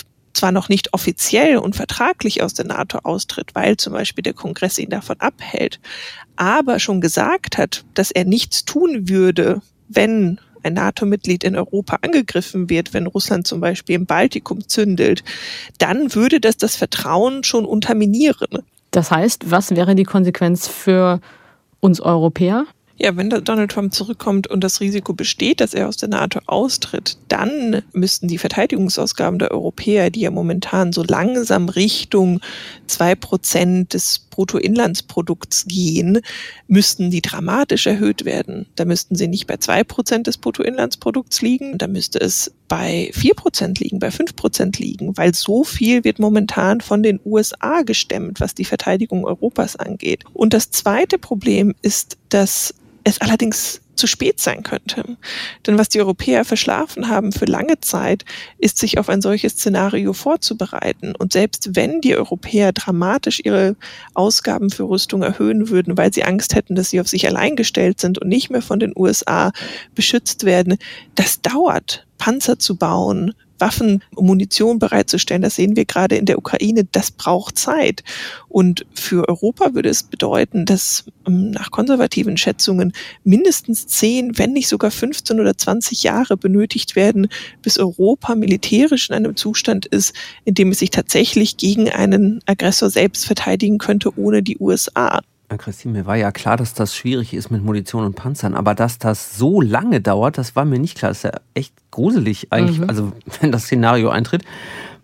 zwar 0.41 0.53
noch 0.53 0.69
nicht 0.69 0.93
offiziell 0.95 1.59
und 1.59 1.77
vertraglich 1.77 2.43
aus 2.43 2.55
der 2.55 2.65
NATO 2.65 2.99
austritt, 3.03 3.55
weil 3.55 3.77
zum 3.77 3.93
Beispiel 3.93 4.23
der 4.23 4.33
Kongress 4.33 4.79
ihn 4.79 4.91
davon 4.91 5.21
abhält, 5.21 5.81
aber 6.37 6.79
schon 6.79 7.01
gesagt 7.01 7.59
hat, 7.59 7.85
dass 7.95 8.11
er 8.11 8.25
nichts 8.25 8.65
tun 8.65 9.09
würde, 9.09 9.61
wenn 9.89 10.41
ein 10.63 10.75
NATO-Mitglied 10.75 11.45
in 11.45 11.57
Europa 11.57 11.99
angegriffen 12.03 12.71
wird, 12.71 12.95
wenn 12.95 13.07
Russland 13.07 13.47
zum 13.47 13.61
Beispiel 13.61 13.97
im 13.97 14.07
Baltikum 14.07 14.67
zündelt, 14.67 15.25
dann 15.79 16.15
würde 16.15 16.41
das 16.41 16.57
das 16.57 16.77
Vertrauen 16.77 17.45
schon 17.45 17.65
unterminieren. 17.65 18.61
Das 18.91 19.11
heißt, 19.11 19.51
was 19.51 19.71
wäre 19.71 19.95
die 19.95 20.05
Konsequenz 20.05 20.69
für 20.69 21.21
uns 21.81 22.01
Europäer? 22.01 22.67
Ja, 23.03 23.17
wenn 23.17 23.31
Donald 23.31 23.71
Trump 23.71 23.95
zurückkommt 23.95 24.47
und 24.47 24.63
das 24.63 24.83
Risiko 24.83 25.15
besteht, 25.15 25.63
dass 25.63 25.73
er 25.73 25.89
aus 25.89 25.97
der 25.97 26.11
NATO 26.11 26.41
austritt, 26.45 27.17
dann 27.29 27.81
müssten 27.95 28.29
die 28.29 28.37
Verteidigungsausgaben 28.37 29.39
der 29.39 29.53
Europäer, 29.53 30.11
die 30.11 30.21
ja 30.21 30.31
momentan 30.31 30.93
so 30.93 31.03
langsam 31.03 31.71
Richtung 31.71 32.41
zwei 32.87 33.15
Prozent 33.15 33.95
des 33.95 34.19
Bruttoinlandsprodukts 34.19 35.65
gehen, 35.67 36.21
müssten 36.69 37.11
die 37.11 37.23
dramatisch 37.23 37.87
erhöht 37.87 38.27
werden. 38.27 38.67
Da 38.77 38.85
müssten 38.85 39.15
sie 39.15 39.29
nicht 39.29 39.47
bei 39.47 39.57
zwei 39.57 39.83
Prozent 39.83 40.27
des 40.27 40.37
Bruttoinlandsprodukts 40.37 41.41
liegen, 41.41 41.79
da 41.79 41.87
müsste 41.87 42.21
es 42.21 42.53
bei 42.69 43.11
vier 43.15 43.33
Prozent 43.33 43.81
liegen, 43.81 43.99
bei 43.99 44.11
fünf 44.11 44.37
Prozent 44.37 44.79
liegen, 44.79 45.17
weil 45.17 45.35
so 45.35 45.65
viel 45.65 46.05
wird 46.05 46.19
momentan 46.19 46.83
von 46.83 47.03
den 47.03 47.19
USA 47.25 47.81
gestemmt, 47.81 48.41
was 48.41 48.55
die 48.55 48.67
Verteidigung 48.67 49.25
Europas 49.25 49.77
angeht. 49.77 50.25
Und 50.35 50.53
das 50.53 50.71
zweite 50.71 51.19
Problem 51.19 51.75
ist, 51.81 52.19
dass 52.29 52.75
es 53.11 53.21
allerdings 53.21 53.83
zu 54.01 54.07
spät 54.07 54.41
sein 54.41 54.63
könnte. 54.63 55.05
Denn 55.67 55.79
was 55.79 55.91
die 55.91 56.01
Europäer 56.01 56.45
verschlafen 56.45 57.09
haben 57.09 57.33
für 57.33 57.45
lange 57.45 57.81
Zeit, 57.81 58.25
ist 58.59 58.79
sich 58.79 58.99
auf 58.99 59.11
ein 59.11 59.21
solches 59.21 59.53
Szenario 59.53 60.15
vorzubereiten. 60.15 61.15
Und 61.15 61.35
selbst 61.35 61.77
wenn 61.77 62.01
die 62.01 62.17
Europäer 62.17 62.73
dramatisch 62.73 63.43
ihre 63.45 63.77
Ausgaben 64.15 64.71
für 64.71 64.85
Rüstung 64.85 65.23
erhöhen 65.23 65.69
würden, 65.69 65.99
weil 65.99 66.13
sie 66.13 66.25
Angst 66.25 66.55
hätten, 66.55 66.75
dass 66.75 66.91
sie 66.91 67.01
auf 67.01 67.09
sich 67.09 67.29
allein 67.29 67.57
gestellt 67.57 68.01
sind 68.01 68.19
und 68.19 68.29
nicht 68.29 68.51
mehr 68.51 68.63
von 68.63 68.81
den 68.81 68.95
USA 68.97 69.53
beschützt 69.95 70.45
werden, 70.45 70.79
das 71.15 71.43
dauert. 71.43 72.07
Panzer 72.17 72.59
zu 72.59 72.77
bauen, 72.77 73.35
Waffen, 73.61 74.03
Munition 74.15 74.79
bereitzustellen. 74.79 75.43
Das 75.43 75.57
sehen 75.57 75.77
wir 75.77 75.85
gerade 75.85 76.17
in 76.17 76.27
der 76.27 76.39
Ukraine. 76.39 76.85
Das 76.91 77.11
braucht 77.11 77.59
Zeit. 77.59 78.03
Und 78.49 78.87
für 78.95 79.29
Europa 79.29 79.75
würde 79.75 79.89
es 79.89 80.03
bedeuten, 80.03 80.65
dass 80.65 81.05
ähm, 81.27 81.51
nach 81.51 81.71
konservativen 81.71 82.37
Schätzungen 82.37 82.93
mindestens 83.25 83.87
10, 83.87 84.39
wenn 84.39 84.53
nicht 84.53 84.69
sogar 84.69 84.91
15 84.91 85.41
oder 85.41 85.57
20 85.57 86.03
Jahre 86.03 86.37
benötigt 86.37 86.97
werden, 86.97 87.29
bis 87.63 87.79
Europa 87.79 88.35
militärisch 88.35 89.11
in 89.11 89.17
einem 89.17 89.37
Zustand 89.37 89.87
ist, 89.87 90.15
in 90.45 90.55
dem 90.55 90.71
es 90.71 90.79
sich 90.79 90.91
tatsächlich 90.91 91.57
gegen 91.57 91.89
einen 91.91 92.41
Aggressor 92.47 92.91
selbst 92.91 93.27
verteidigen 93.27 93.79
könnte, 93.79 94.19
ohne 94.19 94.43
die 94.43 94.59
USA. 94.59 95.21
Christine, 95.59 95.99
mir 95.99 96.07
war 96.07 96.17
ja 96.17 96.33
klar, 96.33 96.57
dass 96.57 96.75
das 96.75 96.95
schwierig 96.95 97.35
ist 97.35 97.51
mit 97.51 97.63
Munition 97.63 98.05
und 98.05 98.15
Panzern, 98.15 98.55
aber 98.55 98.75
dass 98.75 98.99
das 98.99 99.37
so 99.37 99.61
lange 99.61 100.01
dauert, 100.01 100.39
das 100.39 100.57
war 100.57 100.65
mir 100.65 100.79
nicht 100.79 100.99
klar. 100.99 101.11
Das 101.11 101.19
ist 101.19 101.25
ja 101.25 101.41
echt 101.55 101.75
gruselig 101.91 102.49
eigentlich, 102.51 102.81
mhm. 102.81 102.89
also 102.89 103.13
wenn 103.41 103.53
das 103.53 103.65
Szenario 103.65 104.11
eintritt. 104.11 104.45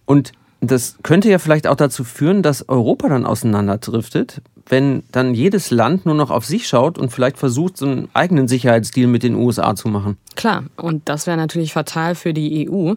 Und 0.04 0.32
das 0.60 0.96
könnte 1.02 1.28
ja 1.28 1.38
vielleicht 1.38 1.66
auch 1.66 1.76
dazu 1.76 2.04
führen, 2.04 2.42
dass 2.42 2.68
Europa 2.68 3.08
dann 3.08 3.26
auseinanderdriftet, 3.26 4.40
wenn 4.68 5.02
dann 5.12 5.34
jedes 5.34 5.70
Land 5.70 6.06
nur 6.06 6.14
noch 6.14 6.30
auf 6.30 6.44
sich 6.44 6.66
schaut 6.66 6.98
und 6.98 7.10
vielleicht 7.10 7.38
versucht, 7.38 7.76
so 7.76 7.86
einen 7.86 8.08
eigenen 8.14 8.48
Sicherheitsdeal 8.48 9.06
mit 9.06 9.22
den 9.22 9.34
USA 9.34 9.74
zu 9.76 9.88
machen. 9.88 10.16
Klar, 10.34 10.64
und 10.76 11.08
das 11.08 11.26
wäre 11.26 11.36
natürlich 11.36 11.72
fatal 11.72 12.14
für 12.14 12.32
die 12.32 12.68
EU. 12.68 12.94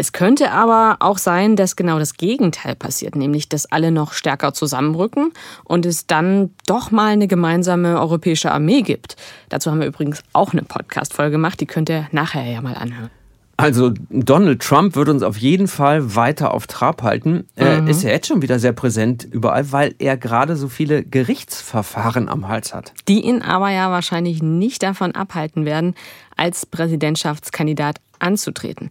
Es 0.00 0.12
könnte 0.12 0.52
aber 0.52 0.98
auch 1.00 1.18
sein, 1.18 1.56
dass 1.56 1.74
genau 1.74 1.98
das 1.98 2.16
Gegenteil 2.16 2.76
passiert, 2.76 3.16
nämlich 3.16 3.48
dass 3.48 3.66
alle 3.66 3.90
noch 3.90 4.12
stärker 4.12 4.54
zusammenrücken 4.54 5.32
und 5.64 5.84
es 5.84 6.06
dann 6.06 6.50
doch 6.66 6.92
mal 6.92 7.08
eine 7.08 7.26
gemeinsame 7.26 7.98
europäische 7.98 8.52
Armee 8.52 8.82
gibt. 8.82 9.16
Dazu 9.48 9.72
haben 9.72 9.80
wir 9.80 9.88
übrigens 9.88 10.22
auch 10.32 10.52
eine 10.52 10.62
Podcast-Folge 10.62 11.32
gemacht, 11.32 11.60
die 11.60 11.66
könnt 11.66 11.90
ihr 11.90 12.06
nachher 12.12 12.44
ja 12.44 12.60
mal 12.60 12.74
anhören. 12.74 13.10
Also 13.56 13.92
Donald 14.08 14.62
Trump 14.62 14.94
wird 14.94 15.08
uns 15.08 15.24
auf 15.24 15.36
jeden 15.36 15.66
Fall 15.66 16.14
weiter 16.14 16.54
auf 16.54 16.68
Trab 16.68 17.02
halten. 17.02 17.48
Er 17.56 17.82
mhm. 17.82 17.88
ist 17.88 18.04
ja 18.04 18.10
jetzt 18.10 18.28
schon 18.28 18.40
wieder 18.40 18.60
sehr 18.60 18.72
präsent 18.72 19.26
überall, 19.28 19.72
weil 19.72 19.96
er 19.98 20.16
gerade 20.16 20.54
so 20.54 20.68
viele 20.68 21.02
Gerichtsverfahren 21.02 22.28
am 22.28 22.46
Hals 22.46 22.72
hat. 22.72 22.92
Die 23.08 23.22
ihn 23.22 23.42
aber 23.42 23.70
ja 23.70 23.90
wahrscheinlich 23.90 24.44
nicht 24.44 24.84
davon 24.84 25.16
abhalten 25.16 25.64
werden, 25.64 25.96
als 26.36 26.66
Präsidentschaftskandidat 26.66 27.96
anzutreten. 28.20 28.90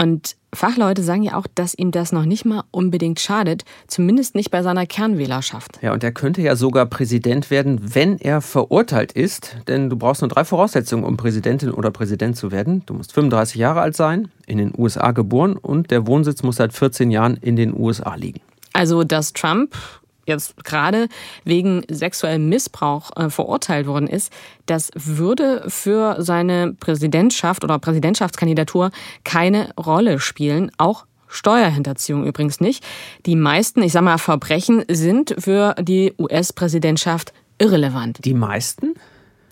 Und 0.00 0.36
Fachleute 0.54 1.02
sagen 1.02 1.22
ja 1.22 1.36
auch, 1.36 1.46
dass 1.54 1.74
ihm 1.74 1.90
das 1.90 2.10
noch 2.10 2.24
nicht 2.24 2.46
mal 2.46 2.64
unbedingt 2.70 3.20
schadet, 3.20 3.66
zumindest 3.86 4.34
nicht 4.34 4.50
bei 4.50 4.62
seiner 4.62 4.86
Kernwählerschaft. 4.86 5.78
Ja, 5.82 5.92
und 5.92 6.02
er 6.02 6.10
könnte 6.10 6.40
ja 6.40 6.56
sogar 6.56 6.86
Präsident 6.86 7.50
werden, 7.50 7.94
wenn 7.94 8.16
er 8.16 8.40
verurteilt 8.40 9.12
ist. 9.12 9.58
Denn 9.68 9.90
du 9.90 9.96
brauchst 9.96 10.22
nur 10.22 10.30
drei 10.30 10.44
Voraussetzungen, 10.44 11.04
um 11.04 11.18
Präsidentin 11.18 11.70
oder 11.70 11.90
Präsident 11.90 12.38
zu 12.38 12.50
werden. 12.50 12.82
Du 12.86 12.94
musst 12.94 13.12
35 13.12 13.56
Jahre 13.56 13.82
alt 13.82 13.94
sein, 13.94 14.30
in 14.46 14.56
den 14.56 14.72
USA 14.76 15.10
geboren 15.10 15.58
und 15.58 15.90
der 15.90 16.06
Wohnsitz 16.06 16.42
muss 16.42 16.56
seit 16.56 16.72
14 16.72 17.10
Jahren 17.10 17.36
in 17.36 17.56
den 17.56 17.78
USA 17.78 18.14
liegen. 18.14 18.40
Also, 18.72 19.04
dass 19.04 19.34
Trump 19.34 19.74
jetzt 20.26 20.64
gerade 20.64 21.08
wegen 21.44 21.82
sexuellem 21.88 22.48
Missbrauch 22.48 23.10
äh, 23.16 23.30
verurteilt 23.30 23.86
worden 23.86 24.06
ist, 24.06 24.32
das 24.66 24.90
würde 24.94 25.64
für 25.68 26.16
seine 26.18 26.74
Präsidentschaft 26.78 27.64
oder 27.64 27.78
Präsidentschaftskandidatur 27.78 28.90
keine 29.24 29.70
Rolle 29.76 30.20
spielen, 30.20 30.70
auch 30.78 31.06
Steuerhinterziehung 31.30 32.26
übrigens 32.26 32.60
nicht. 32.60 32.84
Die 33.24 33.36
meisten, 33.36 33.82
ich 33.82 33.92
sag 33.92 34.02
mal, 34.02 34.18
Verbrechen 34.18 34.84
sind 34.88 35.34
für 35.38 35.74
die 35.80 36.12
US-Präsidentschaft 36.18 37.32
irrelevant. 37.58 38.24
Die 38.24 38.34
meisten? 38.34 38.94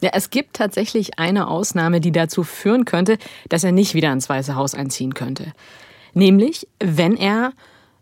Ja, 0.00 0.10
es 0.12 0.30
gibt 0.30 0.54
tatsächlich 0.54 1.18
eine 1.18 1.48
Ausnahme, 1.48 2.00
die 2.00 2.12
dazu 2.12 2.44
führen 2.44 2.84
könnte, 2.84 3.18
dass 3.48 3.64
er 3.64 3.72
nicht 3.72 3.94
wieder 3.94 4.12
ins 4.12 4.28
Weiße 4.28 4.54
Haus 4.54 4.74
einziehen 4.74 5.14
könnte. 5.14 5.52
Nämlich, 6.14 6.68
wenn 6.80 7.16
er 7.16 7.52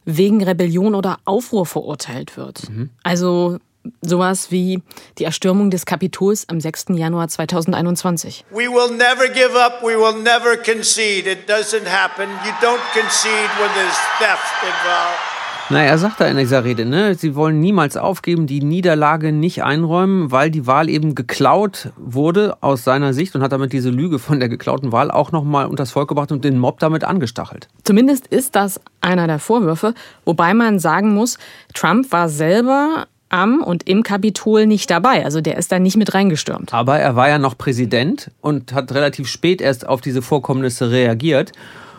wegen 0.06 0.42
Rebellion 0.42 0.94
oder 0.94 1.18
Aufruhr 1.26 1.66
verurteilt 1.66 2.36
wird. 2.36 2.70
Mhm. 2.70 2.90
Also 3.02 3.58
sowas 4.00 4.50
wie 4.50 4.82
die 5.18 5.24
Erstürmung 5.24 5.70
des 5.70 5.84
Kapitols 5.86 6.48
am 6.48 6.60
6. 6.60 6.86
Januar 6.96 7.28
2021. 7.28 8.44
We 8.50 8.68
will 8.68 8.90
never 8.96 9.28
give 9.28 9.54
up, 9.54 9.82
we 9.82 9.96
will 9.96 10.22
never 10.22 10.56
concede. 10.56 11.30
It 11.30 11.48
doesn't 11.48 11.86
happen. 11.86 12.28
You 12.44 12.52
don't 12.60 12.80
concede 12.92 13.50
when 13.58 13.70
there's 13.74 13.98
theft 14.18 14.62
involved. 14.62 15.35
Na, 15.68 15.82
er 15.82 15.98
sagt 15.98 16.20
da 16.20 16.28
in 16.28 16.36
dieser 16.36 16.62
Rede, 16.62 16.84
ne, 16.84 17.16
sie 17.16 17.34
wollen 17.34 17.58
niemals 17.58 17.96
aufgeben, 17.96 18.46
die 18.46 18.62
Niederlage 18.62 19.32
nicht 19.32 19.64
einräumen, 19.64 20.30
weil 20.30 20.48
die 20.48 20.68
Wahl 20.68 20.88
eben 20.88 21.16
geklaut 21.16 21.90
wurde 21.96 22.56
aus 22.60 22.84
seiner 22.84 23.12
Sicht 23.12 23.34
und 23.34 23.42
hat 23.42 23.50
damit 23.50 23.72
diese 23.72 23.90
Lüge 23.90 24.20
von 24.20 24.38
der 24.38 24.48
geklauten 24.48 24.92
Wahl 24.92 25.10
auch 25.10 25.32
nochmal 25.32 25.66
unters 25.66 25.90
Volk 25.90 26.08
gebracht 26.08 26.30
und 26.30 26.44
den 26.44 26.60
Mob 26.60 26.78
damit 26.78 27.02
angestachelt. 27.02 27.66
Zumindest 27.82 28.28
ist 28.28 28.54
das 28.54 28.80
einer 29.00 29.26
der 29.26 29.40
Vorwürfe, 29.40 29.94
wobei 30.24 30.54
man 30.54 30.78
sagen 30.78 31.12
muss, 31.14 31.36
Trump 31.74 32.12
war 32.12 32.28
selber 32.28 33.08
am 33.28 33.60
und 33.60 33.88
im 33.88 34.04
Kapitol 34.04 34.66
nicht 34.66 34.88
dabei. 34.88 35.24
Also 35.24 35.40
der 35.40 35.58
ist 35.58 35.72
da 35.72 35.80
nicht 35.80 35.96
mit 35.96 36.14
reingestürmt. 36.14 36.72
Aber 36.72 37.00
er 37.00 37.16
war 37.16 37.28
ja 37.28 37.38
noch 37.40 37.58
Präsident 37.58 38.30
und 38.40 38.72
hat 38.72 38.92
relativ 38.92 39.26
spät 39.26 39.60
erst 39.60 39.88
auf 39.88 40.00
diese 40.00 40.22
Vorkommnisse 40.22 40.92
reagiert 40.92 41.50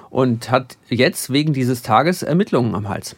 und 0.10 0.52
hat 0.52 0.78
jetzt 0.88 1.34
wegen 1.34 1.52
dieses 1.52 1.82
Tages 1.82 2.24
Ermittlungen 2.24 2.74
am 2.74 2.88
Hals. 2.88 3.18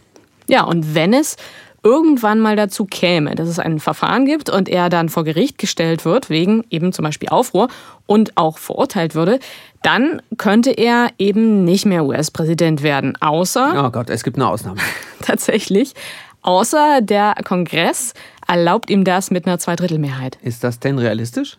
Ja, 0.49 0.63
und 0.63 0.95
wenn 0.95 1.13
es 1.13 1.38
irgendwann 1.83 2.39
mal 2.39 2.55
dazu 2.55 2.85
käme, 2.85 3.35
dass 3.35 3.47
es 3.47 3.59
ein 3.59 3.79
Verfahren 3.79 4.25
gibt 4.25 4.49
und 4.49 4.67
er 4.67 4.89
dann 4.89 5.09
vor 5.09 5.23
Gericht 5.23 5.57
gestellt 5.57 6.05
wird, 6.05 6.29
wegen 6.29 6.65
eben 6.69 6.91
zum 6.91 7.03
Beispiel 7.03 7.29
Aufruhr 7.29 7.69
und 8.05 8.35
auch 8.35 8.57
verurteilt 8.57 9.15
würde, 9.15 9.39
dann 9.81 10.21
könnte 10.38 10.71
er 10.71 11.09
eben 11.17 11.63
nicht 11.63 11.85
mehr 11.85 12.03
US-Präsident 12.05 12.83
werden, 12.83 13.15
außer. 13.21 13.85
Oh 13.85 13.91
Gott, 13.91 14.09
es 14.09 14.23
gibt 14.23 14.38
eine 14.38 14.47
Ausnahme. 14.47 14.79
tatsächlich. 15.21 15.93
Außer 16.41 17.01
der 17.01 17.35
Kongress 17.45 18.13
erlaubt 18.47 18.89
ihm 18.89 19.03
das 19.03 19.29
mit 19.29 19.45
einer 19.45 19.59
Zweidrittelmehrheit. 19.59 20.38
Ist 20.41 20.63
das 20.63 20.79
denn 20.79 20.97
realistisch? 20.97 21.57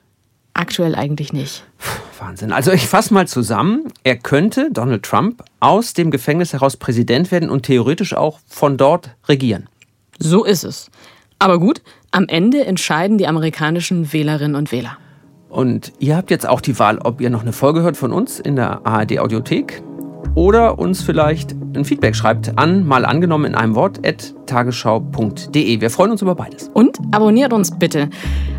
Aktuell 0.52 0.94
eigentlich 0.94 1.32
nicht. 1.32 1.64
Wahnsinn. 2.20 2.52
Also 2.52 2.72
ich 2.72 2.86
fasse 2.86 3.14
mal 3.14 3.26
zusammen. 3.26 3.92
Er 4.04 4.16
könnte, 4.16 4.70
Donald 4.72 5.02
Trump, 5.02 5.42
aus 5.60 5.94
dem 5.94 6.10
Gefängnis 6.10 6.52
heraus 6.52 6.76
Präsident 6.76 7.30
werden 7.30 7.50
und 7.50 7.64
theoretisch 7.64 8.14
auch 8.14 8.40
von 8.46 8.76
dort 8.76 9.10
regieren. 9.28 9.68
So 10.18 10.44
ist 10.44 10.64
es. 10.64 10.90
Aber 11.38 11.58
gut, 11.58 11.82
am 12.10 12.26
Ende 12.28 12.64
entscheiden 12.64 13.18
die 13.18 13.26
amerikanischen 13.26 14.12
Wählerinnen 14.12 14.56
und 14.56 14.72
Wähler. 14.72 14.98
Und 15.48 15.92
ihr 15.98 16.16
habt 16.16 16.30
jetzt 16.30 16.48
auch 16.48 16.60
die 16.60 16.78
Wahl, 16.78 16.98
ob 16.98 17.20
ihr 17.20 17.30
noch 17.30 17.42
eine 17.42 17.52
Folge 17.52 17.82
hört 17.82 17.96
von 17.96 18.12
uns 18.12 18.38
in 18.38 18.56
der 18.56 18.86
ARD 18.86 19.18
Audiothek 19.18 19.82
oder 20.34 20.78
uns 20.78 21.02
vielleicht 21.02 21.52
ein 21.74 21.84
Feedback 21.84 22.14
schreibt 22.14 22.56
an, 22.56 22.86
mal 22.86 23.04
angenommen 23.04 23.46
in 23.46 23.54
einem 23.54 23.74
Wort, 23.74 24.06
at 24.06 24.34
tagesschau.de. 24.46 25.80
Wir 25.80 25.90
freuen 25.90 26.12
uns 26.12 26.22
über 26.22 26.34
beides. 26.34 26.70
Und 26.72 26.98
abonniert 27.10 27.52
uns 27.52 27.76
bitte. 27.76 28.10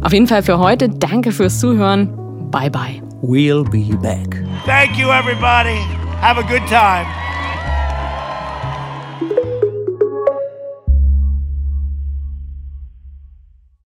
Auf 0.02 0.12
jeden 0.12 0.28
Fall 0.28 0.44
für 0.44 0.60
heute. 0.60 0.90
Danke 0.90 1.32
fürs 1.32 1.60
Zuhören. 1.60 2.10
Bye 2.52 2.70
bye. 2.70 3.11
We'll 3.22 3.64
be 3.64 3.96
back. 3.96 4.34
Thank 4.66 4.98
you, 4.98 5.12
everybody. 5.12 5.76
Have 6.22 6.38
a 6.40 6.44
good 6.44 6.66
time. 6.68 7.06